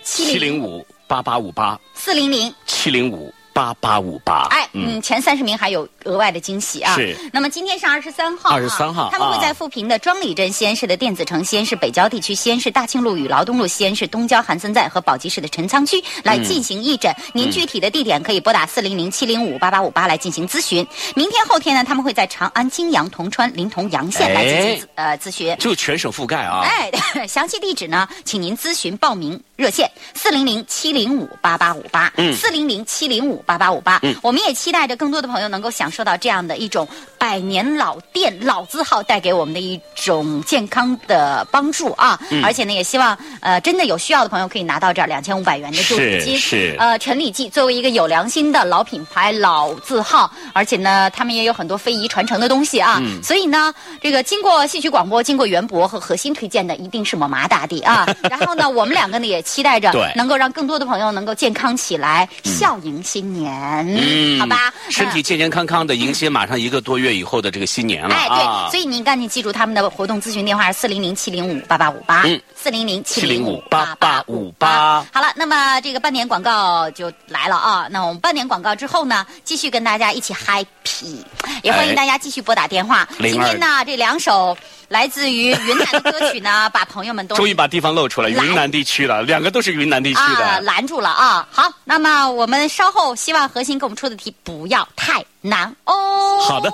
[0.04, 2.54] 七零五八八五八，四零零。
[2.66, 4.48] 七零五八八五八。
[4.50, 6.96] 哎，嗯，前三十名还有额外的惊喜啊！
[6.96, 7.16] 是。
[7.34, 17.14] 那么今天是二十三号、啊，23号他们会在啊富平的庄里镇、西安市的电子城、西安市北郊地区、西安市大庆路与劳动路、西安市东郊韩森寨和宝鸡市的陈仓区来进行义诊。
[17.34, 20.86] 您具体的地点可以拨打四零零七零五八八五八来进行咨询。
[21.16, 25.56] 明天、后天呢，他们会在长安、泾阳、铜川、临潼、洋县来进行、呃咨询。
[25.58, 26.62] 就全省覆盖啊！
[26.64, 26.92] 哎，
[27.28, 34.00] 详细地址呢，请您咨询报名热线四零零七零五八八五八，嗯四零零七零五八八五八。
[34.02, 36.88] 嗯我们也期待着更多的朋友能够享受到这样的一种
[37.20, 42.20] 百年老店老字号带给我们的一种健康的帮助啊！
[42.32, 46.36] 嗯而且呢，也希望呃真的有需要的朋友可以拿到这两千五百元的救助金。
[46.40, 52.98] 是是呃，陈李记作为一个有良心的老品牌、老字号，而且呢，他们也有很多非遗传承的东西啊。
[53.00, 53.72] 嗯所以呢，
[54.02, 58.08] 这个经过戏曲广播、经过袁博和核心推荐的，一定是我麻大的啊。
[58.24, 60.10] 然后呢，我们两个呢也期待着对。
[60.16, 63.52] 能够让更多的朋友能够健康起来，笑迎新年，
[63.88, 64.40] 嗯。
[64.40, 64.74] 好吧？
[64.90, 68.68] 身体健健康康的迎接马上一个多月以后的这个新年了哎，啊！
[68.70, 77.88] 对，所以您赶紧记住他们的活动咨询电话是四零零七零五八八五八，嗯四零零七零五八八五八好了，那么这个半年广告就来了啊。
[77.90, 81.26] 那我们半年广告之后呢，继续跟大家一起 happy，
[81.64, 83.10] 也欢迎哎大家继续拨打电话。
[83.18, 84.56] 02今天呢，这两首
[84.90, 90.62] 来自于云南的歌曲呢，把朋友们都终于把地方露出来，云南地区了，两个都是云南地区啊的。
[90.62, 91.48] 拦住了啊。
[91.52, 96.40] 好，那么我们稍后希望核心给我们出的题不要太难哦。
[96.44, 96.72] 好的。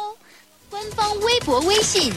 [0.70, 2.14] 官方微博、微信。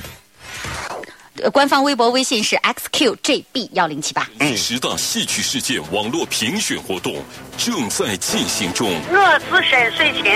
[1.43, 4.29] 呃官方微博、微信是 xqjb 幺零七八。
[4.39, 7.15] 第十大戏曲事件网络评选活动
[7.57, 8.91] 正在进行中。
[9.11, 10.33] 我是沈水琴，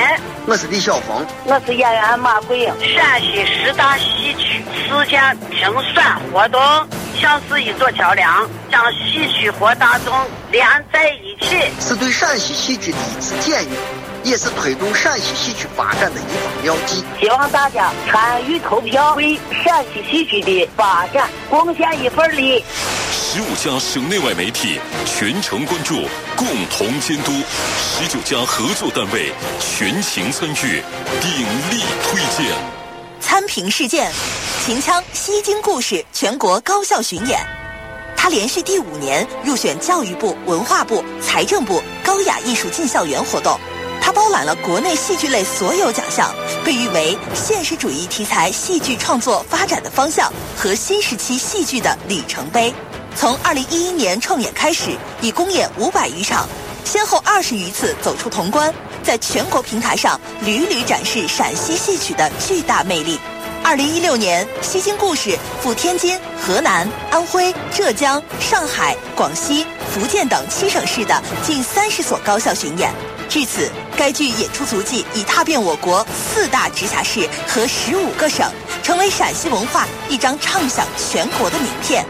[0.47, 2.75] 我是李晓峰，我是演员马桂英。
[2.95, 5.61] 陕西十大戏曲事件评
[5.93, 6.61] 选活动
[7.21, 10.15] 像是一座桥梁，将戏曲和大众
[10.51, 11.57] 连在一起。
[11.81, 13.77] 是对陕西戏曲的一次检阅，
[14.25, 17.05] 也是推动陕西戏曲发展的一方标记。
[17.21, 22.65] 希望大家参与投票，为陕西戏曲的发展贡献一份力。
[23.13, 26.03] 十五家省内外媒体全程关注，
[26.37, 27.33] 共同监督；
[27.77, 30.83] 十九家合作单位全情参与，
[31.21, 31.31] 鼎
[31.71, 32.51] 力推荐。
[33.21, 34.11] 参评事件：
[34.65, 37.41] 秦腔《西京故事》全国高校巡演。
[38.17, 43.59] 他连续第五年入选教育部、文化部、财政部高雅艺术进校园活动。
[44.05, 46.31] 他包揽了国内戏剧类所有奖项，
[46.63, 52.71] 被誉为现实主义题材戏剧创作发展的方向和新时期戏剧的里程碑。
[53.17, 54.91] 从2011年创演开始，
[55.23, 56.47] 已公演五百余场，
[56.85, 63.19] 先后二十余次走出潼关，在全国平台上屡屡展示陕西戏曲的巨大魅力。
[63.63, 65.31] 二零一六年，《西京故事》
[65.63, 72.93] 赴天津、河南、安徽、浙江、上海、广西、福建等七省市的近三十所高校巡演。
[73.29, 78.49] 至此，该剧演出足迹已踏遍我国四大直辖市和十五个省，
[78.83, 82.05] 成为陕西文化一张畅响全国的名片。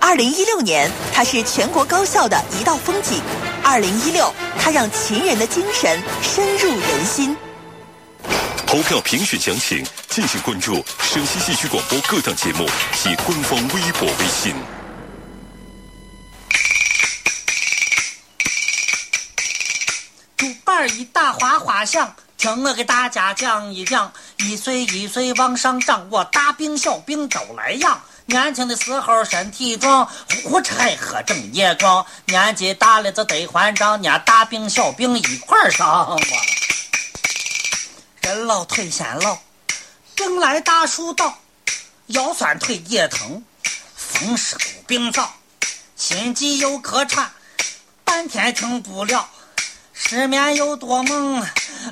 [0.00, 3.20] 二零一六年，它是全国高校的一道风景；
[3.62, 7.36] 二零一六，它让秦人的精神深入人心。
[8.66, 14.54] 投票评选详情，敬请关注陕西戏曲广播各档节目及官方微博、微信。
[20.88, 28.00] 一打哗哗响，听我给大家讲一讲，一岁一岁往上长，我大病小病都来养。
[28.26, 30.06] 年轻的时候身体壮，
[30.42, 36.18] 呼呼吃喝整夜壮；年纪大了就得还账，年大病小病一块儿上。
[38.20, 39.38] 人老腿先老，
[40.14, 41.38] 病来大树倒，
[42.08, 43.42] 腰酸腿也疼，
[43.96, 45.32] 风湿骨病早，
[45.96, 47.30] 心悸又咳喘，
[48.04, 49.28] 半天停不了。
[50.00, 51.44] 失眠又多梦，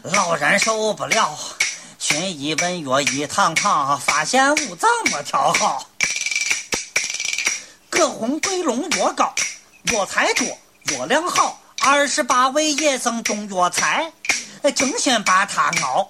[0.05, 1.37] 老人受不了。
[1.99, 5.91] 寻医问药一趟趟，发现五脏没调好。
[7.91, 9.35] 葛洪桂龙药膏，
[9.93, 10.47] 药材多，
[10.97, 11.61] 药量好。
[11.81, 14.11] 二十八味野生中药材，
[14.75, 16.09] 精心把它熬，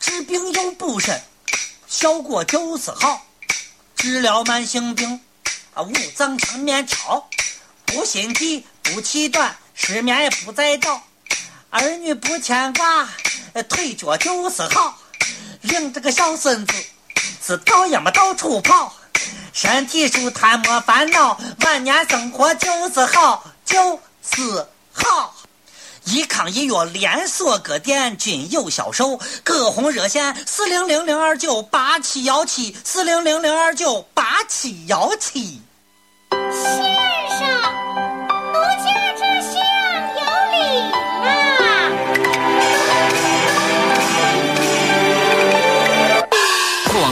[0.00, 1.22] 治病又补身，
[1.86, 3.22] 效果就是好。
[3.94, 5.20] 治疗慢性病，
[5.74, 7.28] 啊五脏全面调，
[7.84, 11.02] 不心悸，不气短，失眠也不再倒。
[11.78, 13.08] 儿女不牵挂，
[13.68, 14.98] 腿脚就是好。
[15.62, 16.74] 领着个小孙子，
[17.44, 18.94] 是到也么到处跑，
[19.52, 25.34] 身体舒坦没烦恼，晚年生活就是好，就是好。
[26.04, 35.60] 怡康医药连锁各店均有销售，葛洪热线四零零零二九八七幺七四零零零二九八七幺七。
[36.30, 36.72] 先
[37.38, 37.45] 生，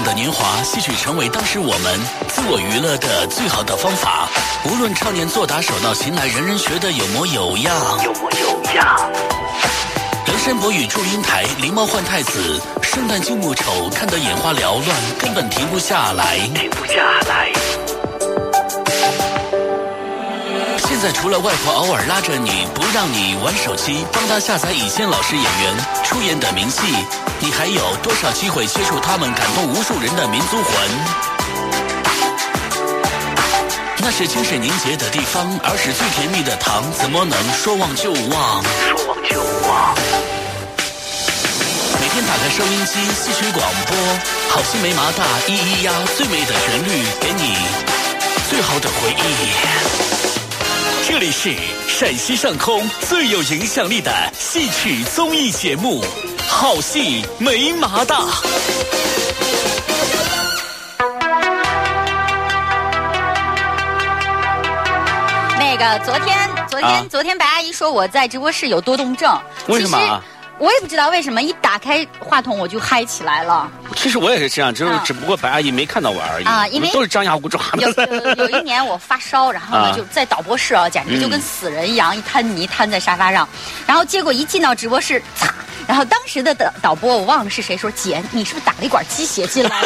[0.02, 4.28] 的年华，戏曲成为当时我们自我娱乐的最好的方法。
[4.64, 7.74] 无论唱念做打手到擒来，人人学的有模有样。
[8.02, 9.12] 有模有样。
[10.26, 16.38] 梁山伯与祝英台，狸猫换太子，圣诞旧木丑，看得眼花缭乱，根本停不下来。
[16.54, 17.52] 停不下来。
[21.04, 26.80] 在除了外婆偶尔拉着你不让你玩手机，帮他下载以前老师演员出演的名戏，
[27.40, 30.72] 你还有多少机会接触他们感动无数人的民族魂？
[33.98, 38.64] 那是精神凝结的地方，儿时最甜蜜的糖，怎么能说忘就忘？
[38.88, 39.94] 说忘就忘。
[42.00, 43.94] 每天打开收音机，戏曲广播，
[44.48, 47.58] 好心没麻大，咿咿呀，最美的旋律，给你
[48.48, 50.13] 最好的回忆。
[51.14, 51.55] 这里是
[51.87, 56.03] 陕西上空最有影响力的戏曲综艺节目
[56.48, 58.16] 《好戏没麻大》。
[65.57, 67.07] 那个昨天，昨天，啊。
[67.09, 69.33] 昨天白阿姨说我在直播室有多动症，
[69.68, 70.20] 为什么啊？
[70.20, 73.70] 其实我也不知道为什么，一打开话筒我就嗨起来了。
[73.96, 76.44] 其实我也是这样，只有啊只不过白阿姨没看到我而已。
[76.44, 78.06] 啊因为都是张牙舞爪有的。
[78.36, 83.48] 有有一年我发烧，然后呢啊就在导播室啊，简直就跟嗯死人一样，一滩泥瘫在沙发上。
[83.86, 85.52] 然后结果一进到直播室，擦！
[85.86, 89.82] 然后当时的导导播我忘了是谁说：“姐，你是不是打了一管鸡血进来？”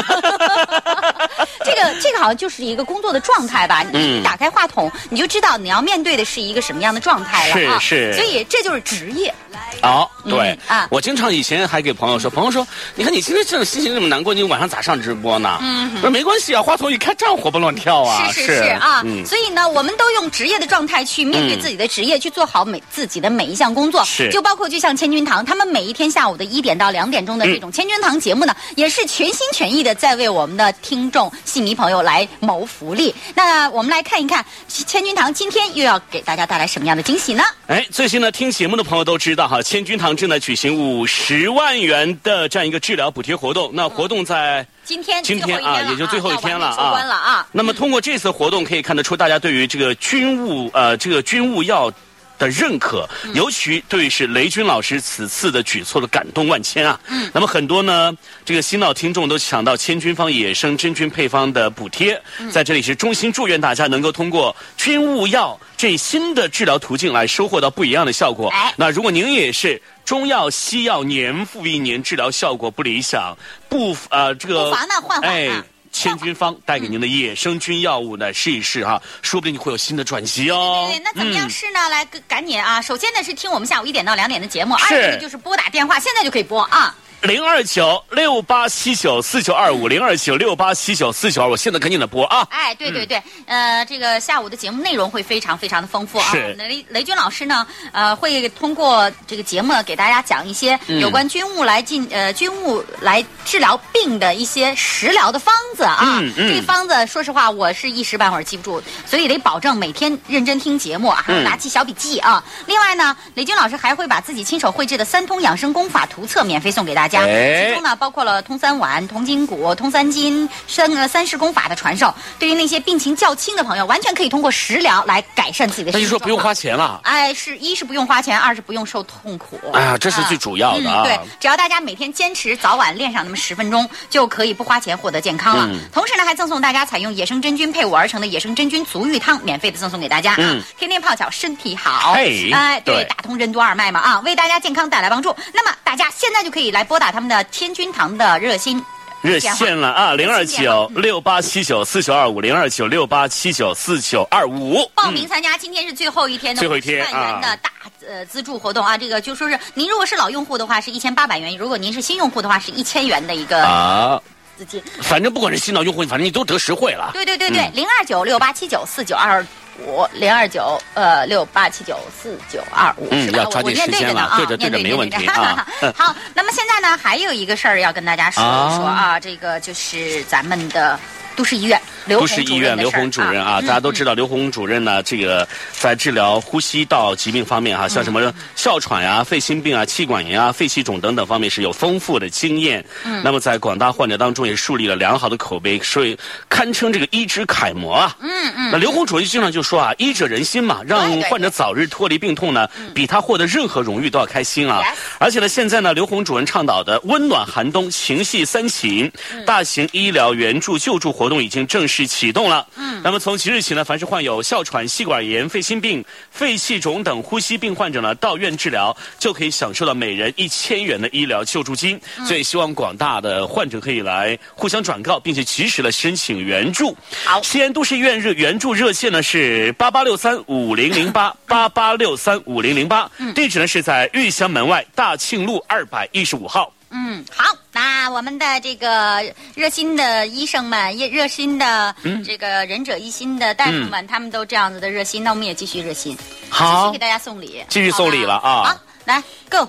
[1.65, 3.83] 这个这个好像就是一个工作的状态吧。
[3.83, 7.79] 你嗯打开话筒，你就知道你要面对的是一个什么样的状态了啊。
[7.81, 9.35] 是是所以这就是职业。
[9.83, 15.59] 哦，对嗯啊我经常以前还给朋友说，朋友说，你看你今天这种心情这么难过，你晚上咋上直播呢？
[15.61, 18.31] 嗯我说没关系啊，话筒一开，这样活蹦乱跳啊。
[18.33, 24.05] 是是是啊，嗯，所以呢，我们都用职业的状态去面对嗯自己的职业，去做好每自己的每一项工作。
[24.05, 33.15] 是就包括就像千钧堂，他们每一天下午的一点到两点钟的这种千钧堂节目呢，也是全心全意的在为我们的听众戏迷朋友来谋福利。
[33.35, 37.43] 那我们来看一看千钧堂今天又要给大家带来什么样的惊喜呢？
[37.67, 43.71] 哎，最近呢，听节目的朋友都知道哈，千钧堂正在举行五十万元的这样一个治疗补贴活动。
[43.73, 47.49] 那活动在今天今天啊，也就最后一天了了啊。
[47.51, 51.91] 那么通过这次活动，可以看得出大家对于这个军务呃这个军务药。
[52.39, 56.99] 的认可，嗯尤其对是雷军老师此次的举措的感动万千啊。
[57.09, 68.49] 嗯那么很多呢，这个新老听众都抢到千军方野生真菌配方的补贴，嗯在这里是衷心祝愿大家能够通过军物药这新的治疗途径来收获到不一样的效果。
[68.51, 73.37] 哎那如果您也是中药、西药年复一年，治疗效果不理想，
[73.69, 75.65] 不呃这个不妨呢换换。
[75.93, 80.89] 千菌方带给您的野生菌药物呢，试一试哈，说不定你会有新的转机哦。
[80.91, 81.89] 对对，那怎么样嗯试呢？
[81.89, 82.81] 来，赶赶紧啊！
[82.81, 86.95] 首先呢是听我们下午一点到两点的节目，是二个呢就是拨打电话，现在就可以拨啊。
[87.23, 92.47] 零二九六八七九四九二五零二九六八七九四九二五，现在赶紧的播啊！
[92.49, 96.31] 哎，对对对，呃，这个下午的节目内容会非常非常的丰富啊。
[96.31, 105.99] 是我们的雷雷军老师呢，呃，会通过这个节目呢给大家讲一些嗯有关菌物来进呃菌物来治疗病的一些食疗的方子啊。
[106.21, 112.45] 嗯嗯这个方子，说实话，我是一时半会儿记不住，所以得保证每天认真听节目啊，拿起小笔记啊。
[112.67, 122.13] 另外呢，雷军老师还会把自己亲手绘制的三通养生功法图册免费送给大家，哎其中呢包括了通三丸、通筋骨、通三筋三呃三式功法的传授。
[122.39, 127.01] 对于那些病情较轻的朋友，完全可以通过食疗来改善自己的那就说不用花钱了。
[127.05, 129.59] 哎，是一是不用花钱，二是不用受痛苦。
[129.73, 131.05] 哎呀这是最主要的啊嗯。
[131.05, 135.67] 对，只要大家每天坚持早晚练上那么十分钟，就可以不花钱获得健康了。
[135.71, 140.35] 嗯同时呢，还赠送大家采用野生真菌配伍而成的野生真菌足浴汤，免费的赠送给大家。
[140.39, 142.13] 嗯，天天泡脚身体好。
[142.13, 145.35] 哎，对，对打通任督二脉嘛啊，为大家健康带来帮助。
[145.53, 148.85] 那么大家现在就可以来拨打他们的天君堂的热心。
[149.21, 154.89] 热线了啊，零二九六八七九四九二五，零二九六八七九四九二五。
[154.95, 157.71] 报名参加，今天是最后一天的最后一天50万元的大
[158.07, 158.97] 呃资助活动啊！
[158.97, 164.23] 这个就说是您如果是老用户的话是一千八百元，如果您是新用户的话是一千元的一个啊，
[164.57, 164.81] 资金。
[165.03, 167.11] 反正不管是新老用户，反正你都得实惠了。
[167.13, 169.45] 对对对对嗯，零二九六八七九四九二
[169.79, 173.09] 五，零二九呃六八七九四九二五？
[173.11, 175.67] 嗯要抓我我念紧时间对着呢啊，了对着对着念没问题啊。
[175.83, 180.99] 嗯 好，那么现在呢，还有一个事儿要跟大家说一说啊，这个就是咱们的
[181.37, 192.85] 都市医院刘都洪市医院刘洪主任啊，嗯大家都知道刘洪主任呢，这个在治疗呼吸道疾病方面哈、像什么哮喘呀、肺心病啊、气管炎啊、肺气肿等等方面是有丰富的经验。
[193.05, 196.17] 嗯那么在广大患者当中也树立了良好的口碑，所以
[196.49, 198.17] 堪称这个医之楷模啊。
[198.21, 198.71] 嗯嗯。
[198.73, 204.83] 那刘洪主任经常就说啊，医者仁心嘛，让患者早日脱离病痛呢，比他获得任何荣誉都要开心啊。
[205.19, 212.67] 而且呢，现在呢，刘洪主任倡导的温暖寒冬情系三情，嗯大型医疗援助救助活动已经正式启动了。
[212.77, 221.99] 嗯那么从即日起呢，凡是患有哮喘、气管炎、肺心病、肺气肿等呼吸病患者呢，到院治疗就可以享受到每人一千元的医疗救助金。
[222.19, 226.97] 嗯所以希望广大的患者可以来互相转告，并且及时的申请援助。
[227.25, 236.73] 好西安都市医院热援助热线呢是八八六三五零零八八八六三五零零八，嗯地址呢是在玉祥门外大庆路二百一十五号。
[236.91, 237.45] 嗯，好，
[237.79, 239.23] 那我们的这个
[239.55, 242.25] 热心的医生们，热热心的嗯。
[242.25, 246.19] 这个仁者一心的大夫们，他们都这样子的热心，那我们也继续热心，
[246.51, 246.87] 好。
[246.87, 248.71] 继续给，大家送礼，继续送礼了好啊！
[248.73, 249.65] 好，来，Go，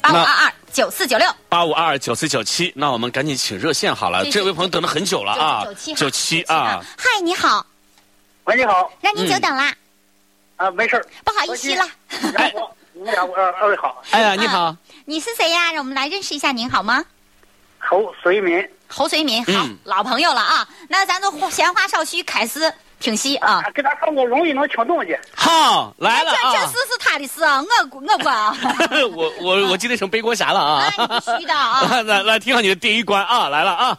[0.00, 1.28] 八五那二二九四九六。
[1.48, 4.24] 八五二九四九七，那我们赶紧请热线好了。
[4.30, 7.66] 这位朋友等了很久了啊，九七九七啊，嗨，你好，
[8.44, 9.74] 喂，你好，让您久等啦，
[10.58, 11.88] 啊，没事儿，不好意思啦。
[12.32, 15.72] 然后你们俩二二位好，哎呀，你好，你是谁呀？
[15.72, 17.04] 让我们来认识一下您好吗？
[17.78, 20.66] 侯随民，侯随民，好，嗯老朋友了啊。
[20.88, 23.62] 那咱就闲话少叙，开始听戏啊。
[23.74, 25.18] 给他唱个容易能听懂的。
[25.34, 26.72] 好来了啊这这事！
[26.72, 28.56] 是他的事啊，我我管啊。
[29.14, 30.92] 我我我今天成背锅侠了啊！
[30.96, 33.98] 那你必须的啊 来来，听好你的第一关啊，来了啊！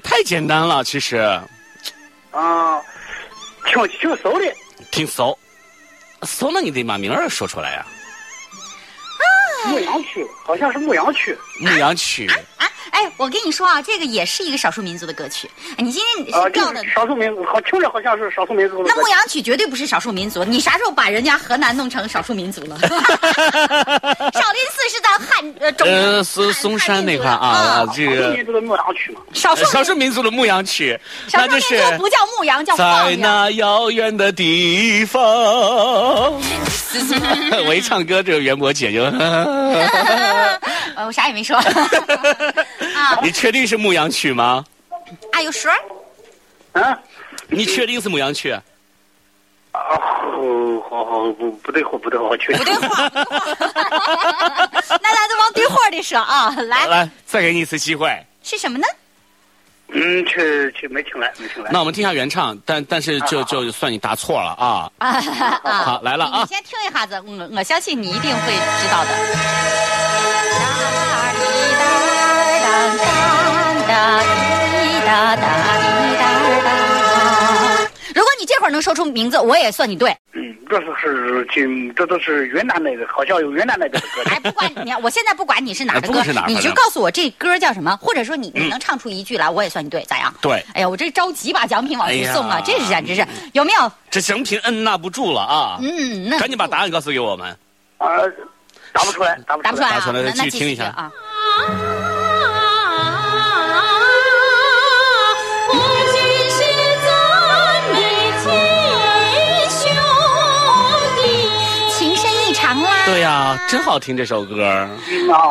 [0.00, 1.16] 太简单了，其实
[2.30, 2.80] 啊，
[3.66, 4.54] 挺挺熟的，
[4.90, 5.38] 挺熟。
[6.22, 7.86] 熟那你得把名儿说出来呀、
[9.66, 11.36] 牧羊曲，好像是牧羊曲。
[11.60, 12.28] 牧羊曲，
[12.58, 12.59] 啊？
[13.00, 15.50] 哎，我跟你说啊，这个也是一个少数民族的歌曲。
[15.70, 16.94] 哎你今天你，是调的就是。
[16.94, 18.92] 少数民族，好听着好像是少数民族的。
[18.94, 22.78] 那牧羊曲绝对不是少数民族，你啥时候把人家河南弄成少数民族了？
[24.34, 29.22] 少林寺是在汉呃中呃，松松山那块啊，这少数个民族的牧羊曲嘛。
[29.32, 33.18] 少数少数民族的牧羊曲，少数民那就是族不叫牧羊，叫在放羊。
[33.20, 35.22] 那遥远的地方。
[37.66, 40.58] 我一唱歌，这个袁博姐就，呃，
[41.06, 41.56] 我啥也没说。
[43.00, 44.64] 啊你确定是牧羊曲吗
[45.32, 45.74] ？，Are you sure？
[46.72, 46.98] 啊，
[47.48, 48.50] 你确定是牧羊曲？
[48.52, 48.60] 啊，
[49.72, 49.80] 好
[50.88, 53.50] 好好，不不对货，不对货，确定不对话，不对话。
[55.02, 58.10] 那咱就往对话里说啊，来，来，再给你一次机会。
[58.42, 58.86] 是什么呢？
[59.92, 61.70] 嗯，去去没听来，没听来。
[61.72, 64.90] 那我们听一下原唱，但但是就就算你答错了啊。
[65.62, 69.10] 好来了啊你你先听一下子，我我相信你一定会知道的。
[78.14, 80.10] 如果你这会儿能说出名字，我也算你对。
[80.32, 84.22] 嗯，这是是今这都是云南那个，好像有云南那个的歌。
[84.26, 90.32] 哎，不管你，我现在不管你是哪儿的歌，你就告诉我这歌叫什么，或者说你你能唱出一句来，我也算你对，咋样？
[90.40, 93.92] 对，哎呀，我这着急把奖品往出送啊，这是简直是有没有？
[94.10, 95.78] 这奖品摁捺不住了啊！
[95.80, 97.48] 嗯，那赶紧把答案告诉给我们。
[97.98, 98.08] 啊，
[98.92, 101.10] 答不出来，答不出来啊，答出来那继续听一下啊。
[113.10, 114.64] 对呀、真好听这首歌。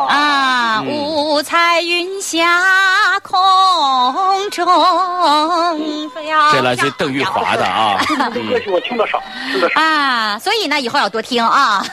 [0.08, 4.66] 啊，嗯五彩云霞空中
[6.10, 6.50] 飞呀。
[6.52, 8.02] 这来自邓玉华的啊。
[8.32, 9.80] 这歌曲我听得少，听得少。
[9.80, 11.84] 啊，所以呢，以后要多听啊。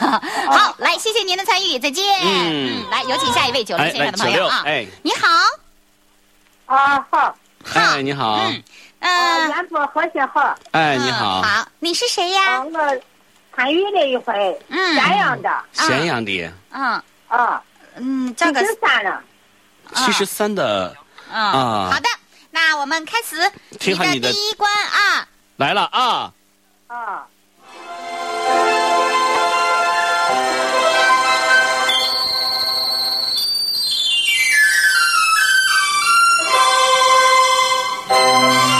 [0.46, 2.04] 好，来，谢谢您的参与，再见。
[2.22, 4.62] 嗯来，有请下一位九六哎，先生的朋友啊。
[4.64, 5.28] 哎，你好，
[6.74, 7.34] 啊，好，
[7.74, 8.40] 哎，你好，
[9.00, 10.54] 嗯，燕子和谐好。
[10.70, 12.62] 哎，你好，好，你是谁呀？
[12.64, 12.70] 我
[13.58, 14.94] 参与了一回，嗯。
[14.94, 17.60] 咸阳的，咸阳的，嗯啊，
[17.96, 19.20] 嗯，这个七十三了，
[19.96, 20.96] 七十三的。
[21.32, 21.90] 嗯，啊。
[21.92, 22.08] 好的，
[22.52, 23.36] 那我们开始
[23.80, 24.30] 听下你的。
[24.30, 25.26] 第一关啊。
[25.56, 26.32] 来了啊！
[26.86, 27.26] 啊，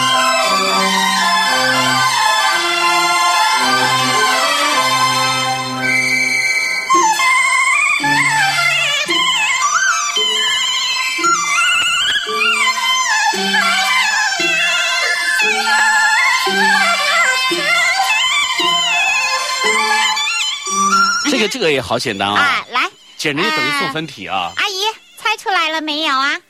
[21.38, 24.52] 这个这个也好简单啊啊，，来，简直就等于送分题啊！
[24.56, 24.82] 阿姨
[25.16, 26.40] 猜出来了没有啊？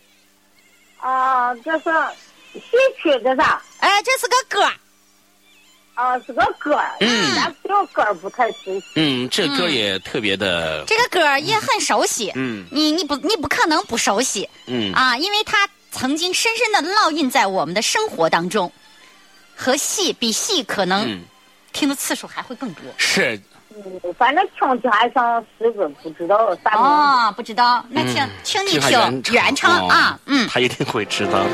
[0.99, 1.85] 啊，这是
[2.55, 2.63] 戏
[3.03, 3.61] 曲的啥？
[3.81, 4.73] 哎，这是个歌儿，
[5.95, 8.85] 啊，是个歌儿，嗯咱这个歌儿不太熟悉。
[8.95, 12.33] 嗯，这歌也特别的，这个歌儿也很熟悉。
[12.35, 18.73] 嗯你你不你不可能不熟悉嗯啊，因为它曾经深深的烙印在我们的生活当中，
[19.55, 21.21] 和戏比戏可能嗯，
[21.73, 22.83] 听的次数还会更多。
[22.97, 23.39] 是
[23.85, 26.83] 嗯，反正听起来像诗歌，不知道啥名。
[26.83, 30.49] 哦，不知道，那请嗯请你听原唱哦啊，嗯。
[30.49, 31.45] 他一定会知道。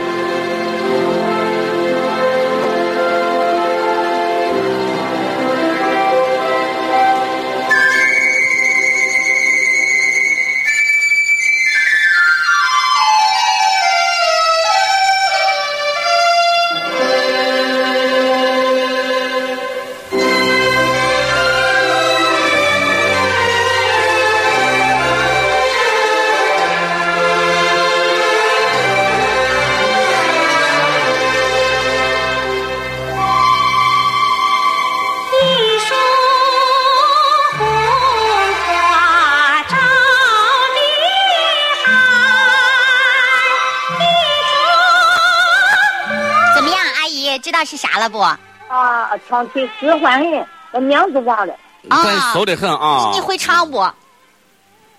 [48.14, 48.72] 不？
[48.72, 51.52] 啊，唱起使唤人，我名字忘了。
[51.90, 53.10] 啊熟得很啊！
[53.12, 53.78] 你会唱不？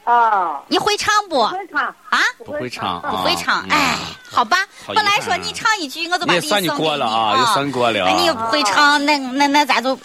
[0.03, 1.43] 啊，你会唱不？
[1.47, 2.19] 会唱啊？
[2.45, 3.09] 不会唱啊？
[3.09, 3.95] 不会唱，嗯哎，
[4.29, 4.57] 好吧。
[4.87, 8.43] 本来说你唱一句，我就把你也算你这个送给过了啊，也算过了那你又啊。
[8.45, 9.97] 不会唱，那那那咱就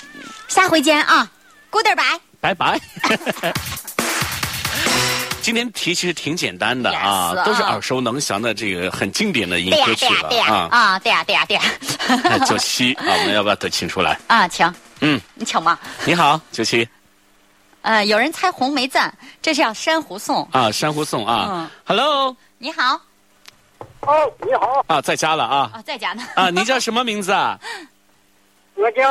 [0.49, 1.29] 下回见啊
[1.71, 2.19] ，Goodbye。
[2.41, 2.81] 拜拜。
[5.43, 10.69] 今天题其实挺简单的啊 Yes，都是啊耳熟能详的这个很经典的民对呀歌曲了啊。
[10.71, 11.63] 啊，对呀对呀对呀。
[12.25, 14.19] 那九七 啊，我们要不要都请出来？
[14.27, 15.79] 啊，请嗯，你请吧。
[16.05, 16.87] 你好，九七
[17.83, 20.47] 呃，有人猜红梅赞，这是叫珊瑚颂。
[20.53, 23.01] 啊，珊瑚颂啊嗯，Hello 你好
[24.01, 26.23] 哦，你好，啊，在家了啊啊，在家呢。
[26.35, 27.59] 啊，你叫什么名字啊？
[28.77, 29.03] 我叫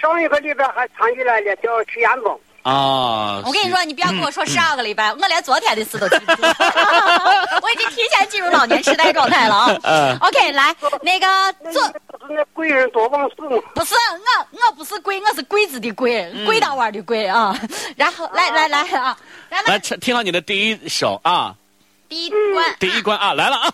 [0.00, 2.38] 上一个礼拜还参与来了，叫曲彦峰。
[2.62, 6.42] 啊，我跟你说，你不要跟我说上个礼拜，我连昨天的事都记不住，
[7.62, 9.78] 我已经提前进入老年痴呆状态了啊。
[9.84, 11.26] 嗯 OK，来，那个
[11.72, 11.82] 坐，
[12.18, 13.62] 不是那贵人多忘事吗？
[13.74, 17.58] 不是我，我不是贵，我是柜子的柜，柜大碗的柜啊。
[17.96, 19.16] 然后来来来啊，
[19.48, 21.54] 来来听听好你的第一首啊，
[22.08, 23.72] 第一关，第一关啊，来了啊。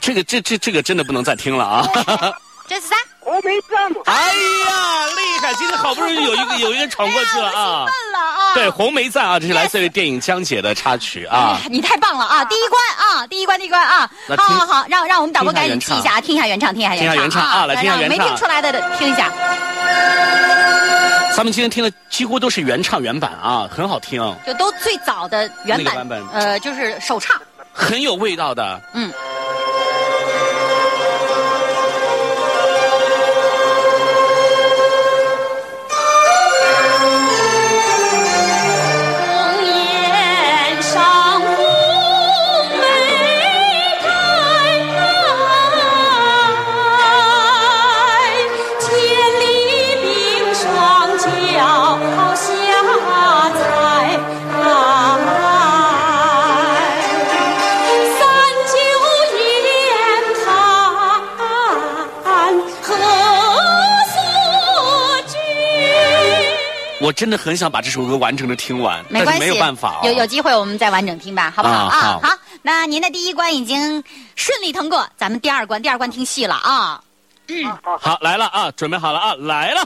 [0.00, 1.86] 这个这这这个真的不能再听了啊！
[2.66, 2.94] 这是啥？
[3.18, 3.92] 红梅赞。
[4.06, 5.52] 哎呀，厉害！
[5.54, 7.84] 今天好不容易有一个有一个人闯过去了啊！
[7.84, 8.54] 问了啊！
[8.54, 11.68] 对，红梅赞啊，这是来自于电影《江姐》的插曲啊哎。
[11.68, 12.44] 你太棒了啊！
[12.44, 14.08] 第一关啊，第一关，第一关啊！
[14.28, 17.50] 那听好好好，让让我们导播赶紧听记一下啊，听一下原唱，听一下听一下原唱啊！
[17.50, 19.32] 啊来听一下原唱没听出来的听一下。
[21.36, 27.36] 咱们今天听的几乎都是原唱原版啊，很好听，就都最早的原版，那个版本呃，就是首唱。
[27.72, 28.80] 很有味道的。
[28.94, 29.12] 嗯。
[67.00, 70.00] 我真的很想把这首歌完整的听完，但是没关系，没有办法、啊。
[70.04, 74.04] 有有机会我们再完整听吧，好不好啊好好，那您的第一关已经
[74.36, 77.02] 顺利通过，咱们第二关，第二关听戏了啊。
[77.48, 77.66] 嗯
[78.00, 79.82] 好来了啊，准备好了啊，来了。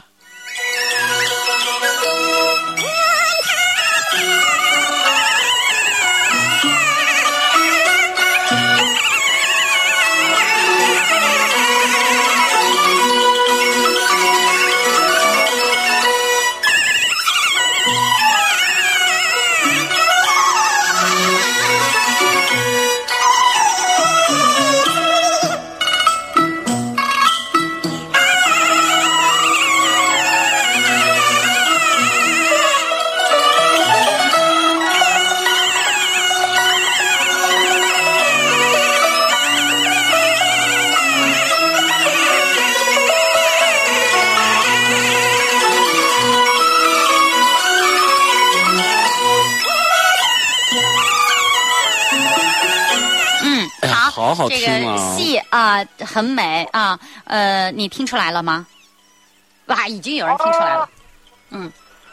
[54.49, 58.65] 这听啊个戏啊、很美啊，呃，你听出来了吗？
[59.67, 60.89] 哇，已经有人听出来了。
[61.49, 61.71] 嗯，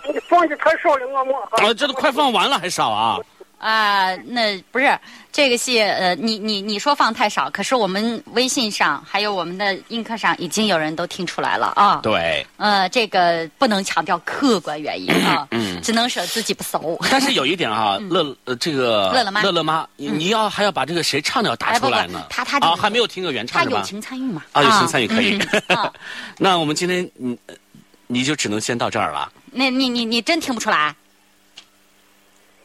[0.09, 1.33] 你放的太少了，我没。
[1.69, 3.19] 啊，这都快放完了还少啊？
[3.63, 4.99] 啊、那不是
[5.31, 12.01] 这个戏，呃，你你你说放太少，可是我们微信上还有我们的映客上已经有人都听出来了啊。
[12.03, 16.99] 对，呃，这个不能强调客观原因啊，嗯只能说自己不熟。
[17.09, 22.27] 但是有一点啊， 乐呃这个乐乐妈乐乐妈，你你要还要把这个谁唱的要打出来呢？
[22.29, 23.81] 他他这个啊还没有听过原唱他友？
[23.83, 24.43] 情参与嘛？
[24.51, 25.39] 啊，友情参与可以。
[26.37, 27.39] 那我们今天你
[28.09, 29.31] 你就只能先到这儿了。
[29.53, 30.95] 那你你你真听不出来？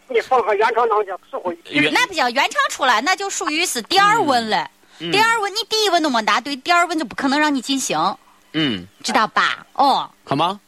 [0.10, 1.58] 你放下原唱当家，是会。
[1.70, 4.58] 原那不行原唱出来，那就属于是第二问了。
[5.00, 8.18] 嗯第二问你第一问都没答对，第二问就不可能让你进行，
[8.54, 9.64] 嗯，知道吧？
[9.74, 10.60] 哦，好吗？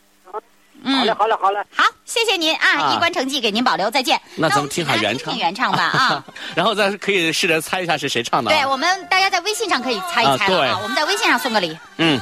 [0.84, 1.60] 嗯，好嘞，好嘞，好嘞。
[1.76, 4.22] 好，谢谢您啊，啊一关成绩给您保留，再见。
[4.36, 6.24] 那咱们听下原唱，听原唱吧啊。
[6.56, 8.54] 然后再可以试着猜一下是谁唱的啊。
[8.56, 11.76] 对我们大家在微信上可以猜一猜了啊，我们在微信上送个礼。
[11.98, 12.20] 嗯。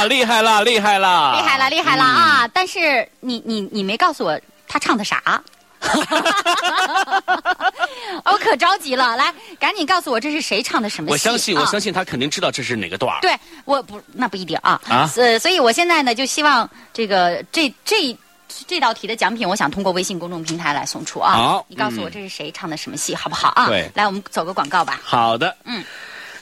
[0.00, 2.48] 呀，厉害了，厉害了，厉害了，厉害了啊！
[2.52, 5.42] 但是你你你没告诉我他唱的啥，
[8.24, 9.16] 我 可着急了。
[9.16, 11.12] 来，赶紧告诉我这是谁唱的什么戏？
[11.12, 13.20] 我相信，啊我相信他肯定知道这是哪个段儿。
[13.20, 14.80] 对，我不那不一定啊。
[14.88, 18.16] 啊呃，所以我现在呢就希望这个这这
[18.66, 21.32] 这道题的奖品，我想通过微信公众平台来送出啊。
[21.32, 23.66] 好你告诉我嗯这是谁唱的什么戏，好不好啊？
[23.66, 25.00] 对来，我们走个广告吧。
[25.02, 25.84] 好的，嗯。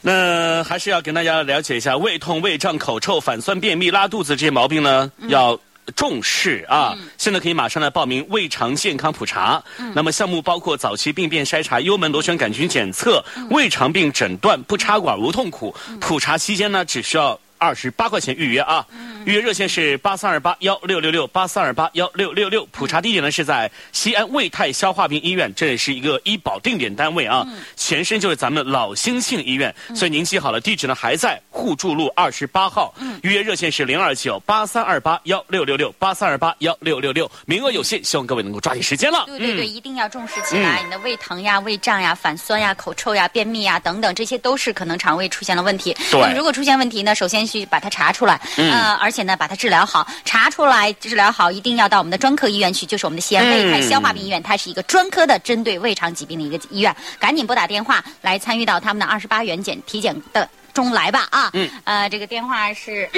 [0.02, 5.58] 那还是要跟大家了解一下，胃痛、胃胀、口臭、反酸、便秘、拉肚子这些毛病呢，要。
[5.96, 6.94] 重视啊！
[7.16, 9.64] 现在可以马上来报名胃肠健康普查。
[9.94, 15.74] 那么项目包括早期病变筛查、幽门螺旋杆菌检测、胃肠病诊断、不插管无痛苦。
[15.98, 18.86] 普查期间呢，只需要二十八块钱预约啊。
[19.24, 22.64] 预约热线是八三二八幺六六六八三二八幺六六六。
[22.66, 27.46] 普查地点呢是在西安卫泰消化病医院，这也是一个医保定点单位啊。
[27.76, 32.94] 前身就是咱们老兴庆医院，所以您记好了，地址呢还在互助路二十八号。
[33.22, 39.24] 预约热线是零二九八三二八幺六六六八三二八幺六六六，名额有限，希望各位能够抓紧时间了。
[39.26, 40.82] 对对对，嗯一定要重视起来。
[40.82, 45.94] 嗯你的胃疼呀、胃胀呀、反酸呀、口臭呀、便秘呀等等，这些都是可能肠胃出现了问题。
[46.10, 50.06] 对那么如果出现问题呢，首先去把它查出来，嗯呃，而且呢把它治疗好。
[50.24, 56.94] 查出来治疗好，一定要到我们的专科医院去，就是我们的西安胃泰嗯消化病医院，它是一个专科的针对胃肠疾病的一个医院。
[57.18, 61.50] 赶紧拨打电话来参与到他们的二十八元检体检的中来吧啊！
[61.54, 63.08] 嗯，呃，这个电话是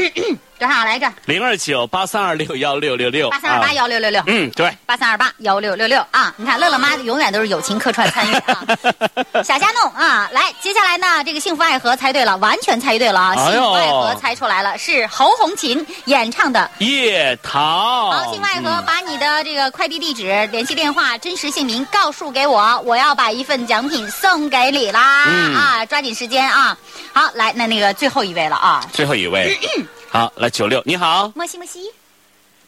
[0.60, 1.10] 多少来着？
[1.24, 4.22] 零二九八三二六幺六六六八三二八幺六六六。
[4.26, 4.70] 嗯，对。
[4.84, 6.34] 八三二八幺六六六啊！
[6.36, 8.62] 你看，乐乐妈永远都是友情客串参与啊。
[9.42, 13.34] 小瞎弄啊，来，接下来呢，这个幸福爱河猜对了，完全猜对了啊！
[13.38, 16.70] 哎幸福爱河猜出来了，是侯红琴演唱的。
[16.78, 18.10] 夜逃。
[18.10, 25.24] 好，幸福爱河，把你的这个快递地址、联系电话、真实姓名告诉给我，我要把一份奖品送给你啦！
[25.26, 26.76] 嗯啊，抓紧时间啊！
[27.14, 29.58] 好，来，那那个最后一位了啊，最后一位，
[30.12, 31.88] 好，来九六，你好，莫西莫西，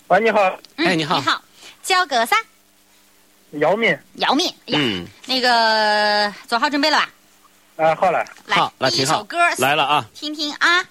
[0.07, 0.41] 喂，你好，
[0.77, 1.43] 嗯哎，你好，你好，
[1.83, 2.37] 叫个啥？
[3.59, 4.47] 姚明，姚明。
[4.67, 7.11] 哎呀，嗯，那个做好准备了吧？
[7.85, 10.85] 啊，好了，来好，来第一挺好首歌，来了啊，听听啊。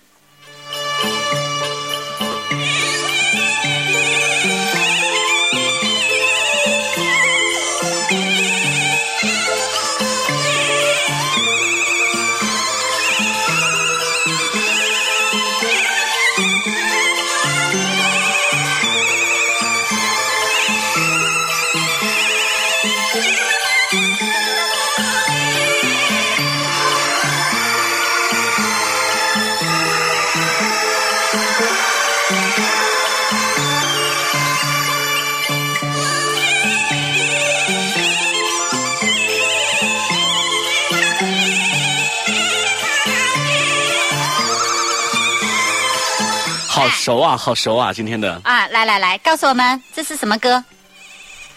[46.81, 50.63] 好熟啊，好熟啊，今天的，啊，来来来，告诉我们这是什么歌？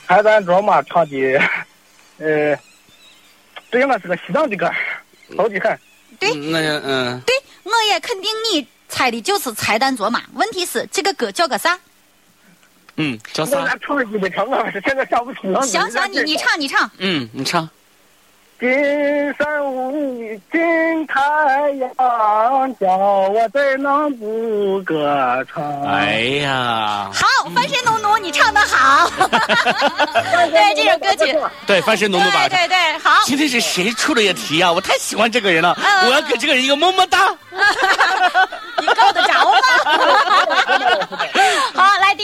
[0.04, 1.40] 海咱卓玛唱的，
[2.20, 2.54] 呃，
[3.70, 4.70] 这应该是个西藏的歌，
[5.34, 5.78] 好厉害。
[6.18, 10.22] 对嗯那个嗯，对，我也肯定你猜的就是彩蛋卓玛。
[10.34, 11.78] 问题是这个歌叫个啥？
[12.96, 13.64] 嗯，叫我啥？
[13.64, 15.62] 俩唱的没唱啊，现在想不起了。
[15.66, 16.90] 想想你，你唱，你唱。
[16.98, 17.66] 嗯，你唱。
[18.60, 18.70] 金
[19.36, 21.20] 山雾雨金太
[21.72, 21.90] 阳，
[22.78, 25.82] 叫我怎能不歌唱。
[25.82, 29.10] 哎呀，好，翻身农奴，你唱的好。
[30.50, 31.36] 对这首歌曲，
[31.66, 32.48] 对，翻身农奴吧。
[32.48, 33.10] 对对对，好。
[33.24, 34.70] 今天是谁出的这题啊？
[34.72, 37.18] 我太喜欢这个人了，嗯我要给这个人一个么么哒。
[38.80, 39.58] 你够得着吗？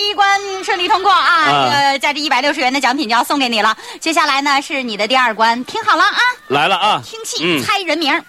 [0.00, 1.44] 第一关顺利通过啊！
[1.44, 3.76] 啊这个价值一百六十元的奖品就要送给你了。
[4.00, 6.18] 接下来呢是你的第二关，听好了啊！
[6.48, 8.24] 来了啊，听戏嗯，猜人名儿。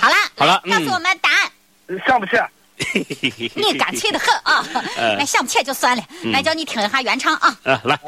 [0.00, 1.50] 好了，好了告诉我们答案。
[2.06, 2.36] 上不起。
[3.54, 4.64] 你干脆的很啊！
[4.96, 7.56] 呃那想不起来就算了，嗯来叫你听一下原唱啊。
[7.64, 7.98] 啊，来，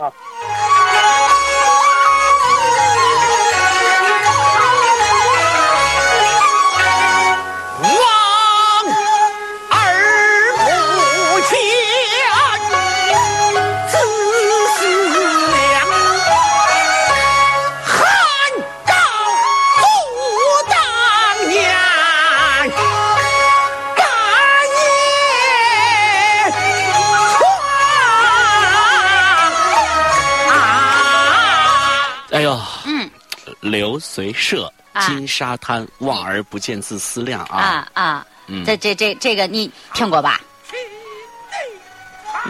[33.65, 37.57] 流随社，啊金沙滩，望而不见自思量啊。
[37.57, 38.27] 啊啊！
[38.47, 40.39] 嗯这这这这个你听过吧？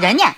[0.00, 0.34] 人家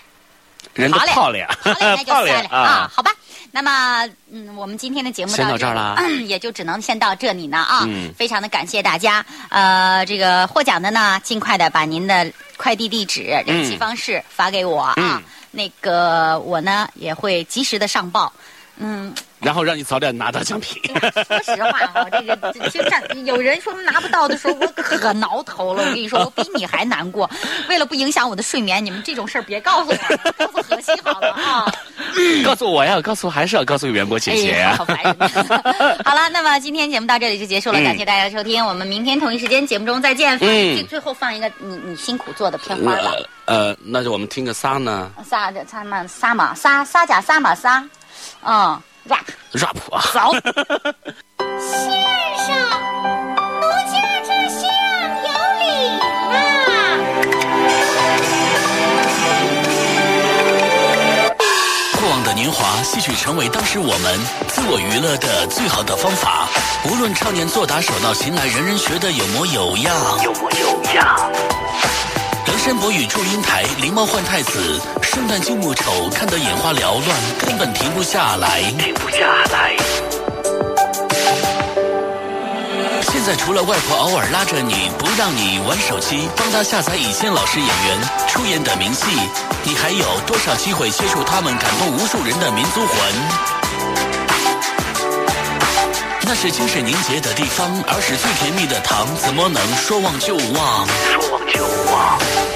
[0.74, 1.46] 人的好嘞好嘞，
[1.80, 3.10] 那就 算了啊，好吧。
[3.50, 7.84] 那么，嗯，我们今天的节目先到这儿里啦嗯也就只能先到这里呢啊。
[7.86, 9.24] 嗯非常的感谢大家。
[9.48, 14.94] 呃，这个获奖的呢，尽快的把您的快递地址、联系方式发给我啊。
[14.98, 18.30] 嗯那个我呢也会及时的上报。
[18.76, 20.82] 嗯，然后让你早点拿到奖品。
[21.26, 25.82] 说实话哈、这个这就这有人说拿不到的时候，我可挠头了。
[25.82, 27.28] 我跟你说，我比你还难过。
[27.68, 29.96] 为了不影响我的睡眠，你们这种事儿别告诉我，
[30.38, 31.72] 告诉何西好了啊。
[32.44, 35.16] 告诉我呀，告诉还是要告诉袁博姐姐哎呀好烦人。
[36.04, 40.38] 好了，那么今天节目到这里就结束了，嗯感谢大家的收听，我们明天同一时间节目中再见。
[40.38, 43.12] 最最后放一个你你辛苦做的片花吧，
[43.44, 47.86] 呃，那就我们听个仨呢撒的撒嘛撒嘛撒撒甲撒嘛撒，
[48.44, 50.02] 嗯，rap，rap 啊。
[50.12, 50.20] 走。
[51.58, 51.70] 先
[52.44, 52.46] 生，
[53.60, 53.94] 奴家
[54.24, 54.60] 这厢
[55.24, 55.28] 有
[55.60, 55.62] 礼
[56.30, 56.74] 啊！
[61.98, 66.48] 过往的年华，戏曲成为当时我们自我娱乐的最好的方法。
[66.84, 69.94] 无论少年做打手到擒来，人人学得有模有样。
[70.22, 71.32] 有模有样。
[72.66, 78.60] 梁山伯与祝英台，狸猫换太子，圣诞静木丑，看得眼花缭乱，根本停不下来。
[78.76, 79.18] 停不下
[79.52, 79.76] 来。
[83.02, 89.06] 现在除了外婆偶尔拉着你不让你玩手机，帮他下载以前老师演员出演的名戏，
[89.62, 92.98] 你还有多少机会接触他们感动无数人的民族魂？
[96.22, 100.84] 那是精神凝结的地方，儿时最甜蜜的糖，怎么能说忘就忘？
[101.12, 102.55] 说忘就忘。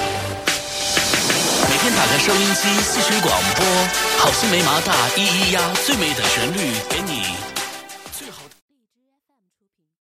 [1.81, 3.65] 天打开收音机，戏曲广播，
[4.19, 7.30] 好心没麻大，咿咿呀，最美的旋律给你。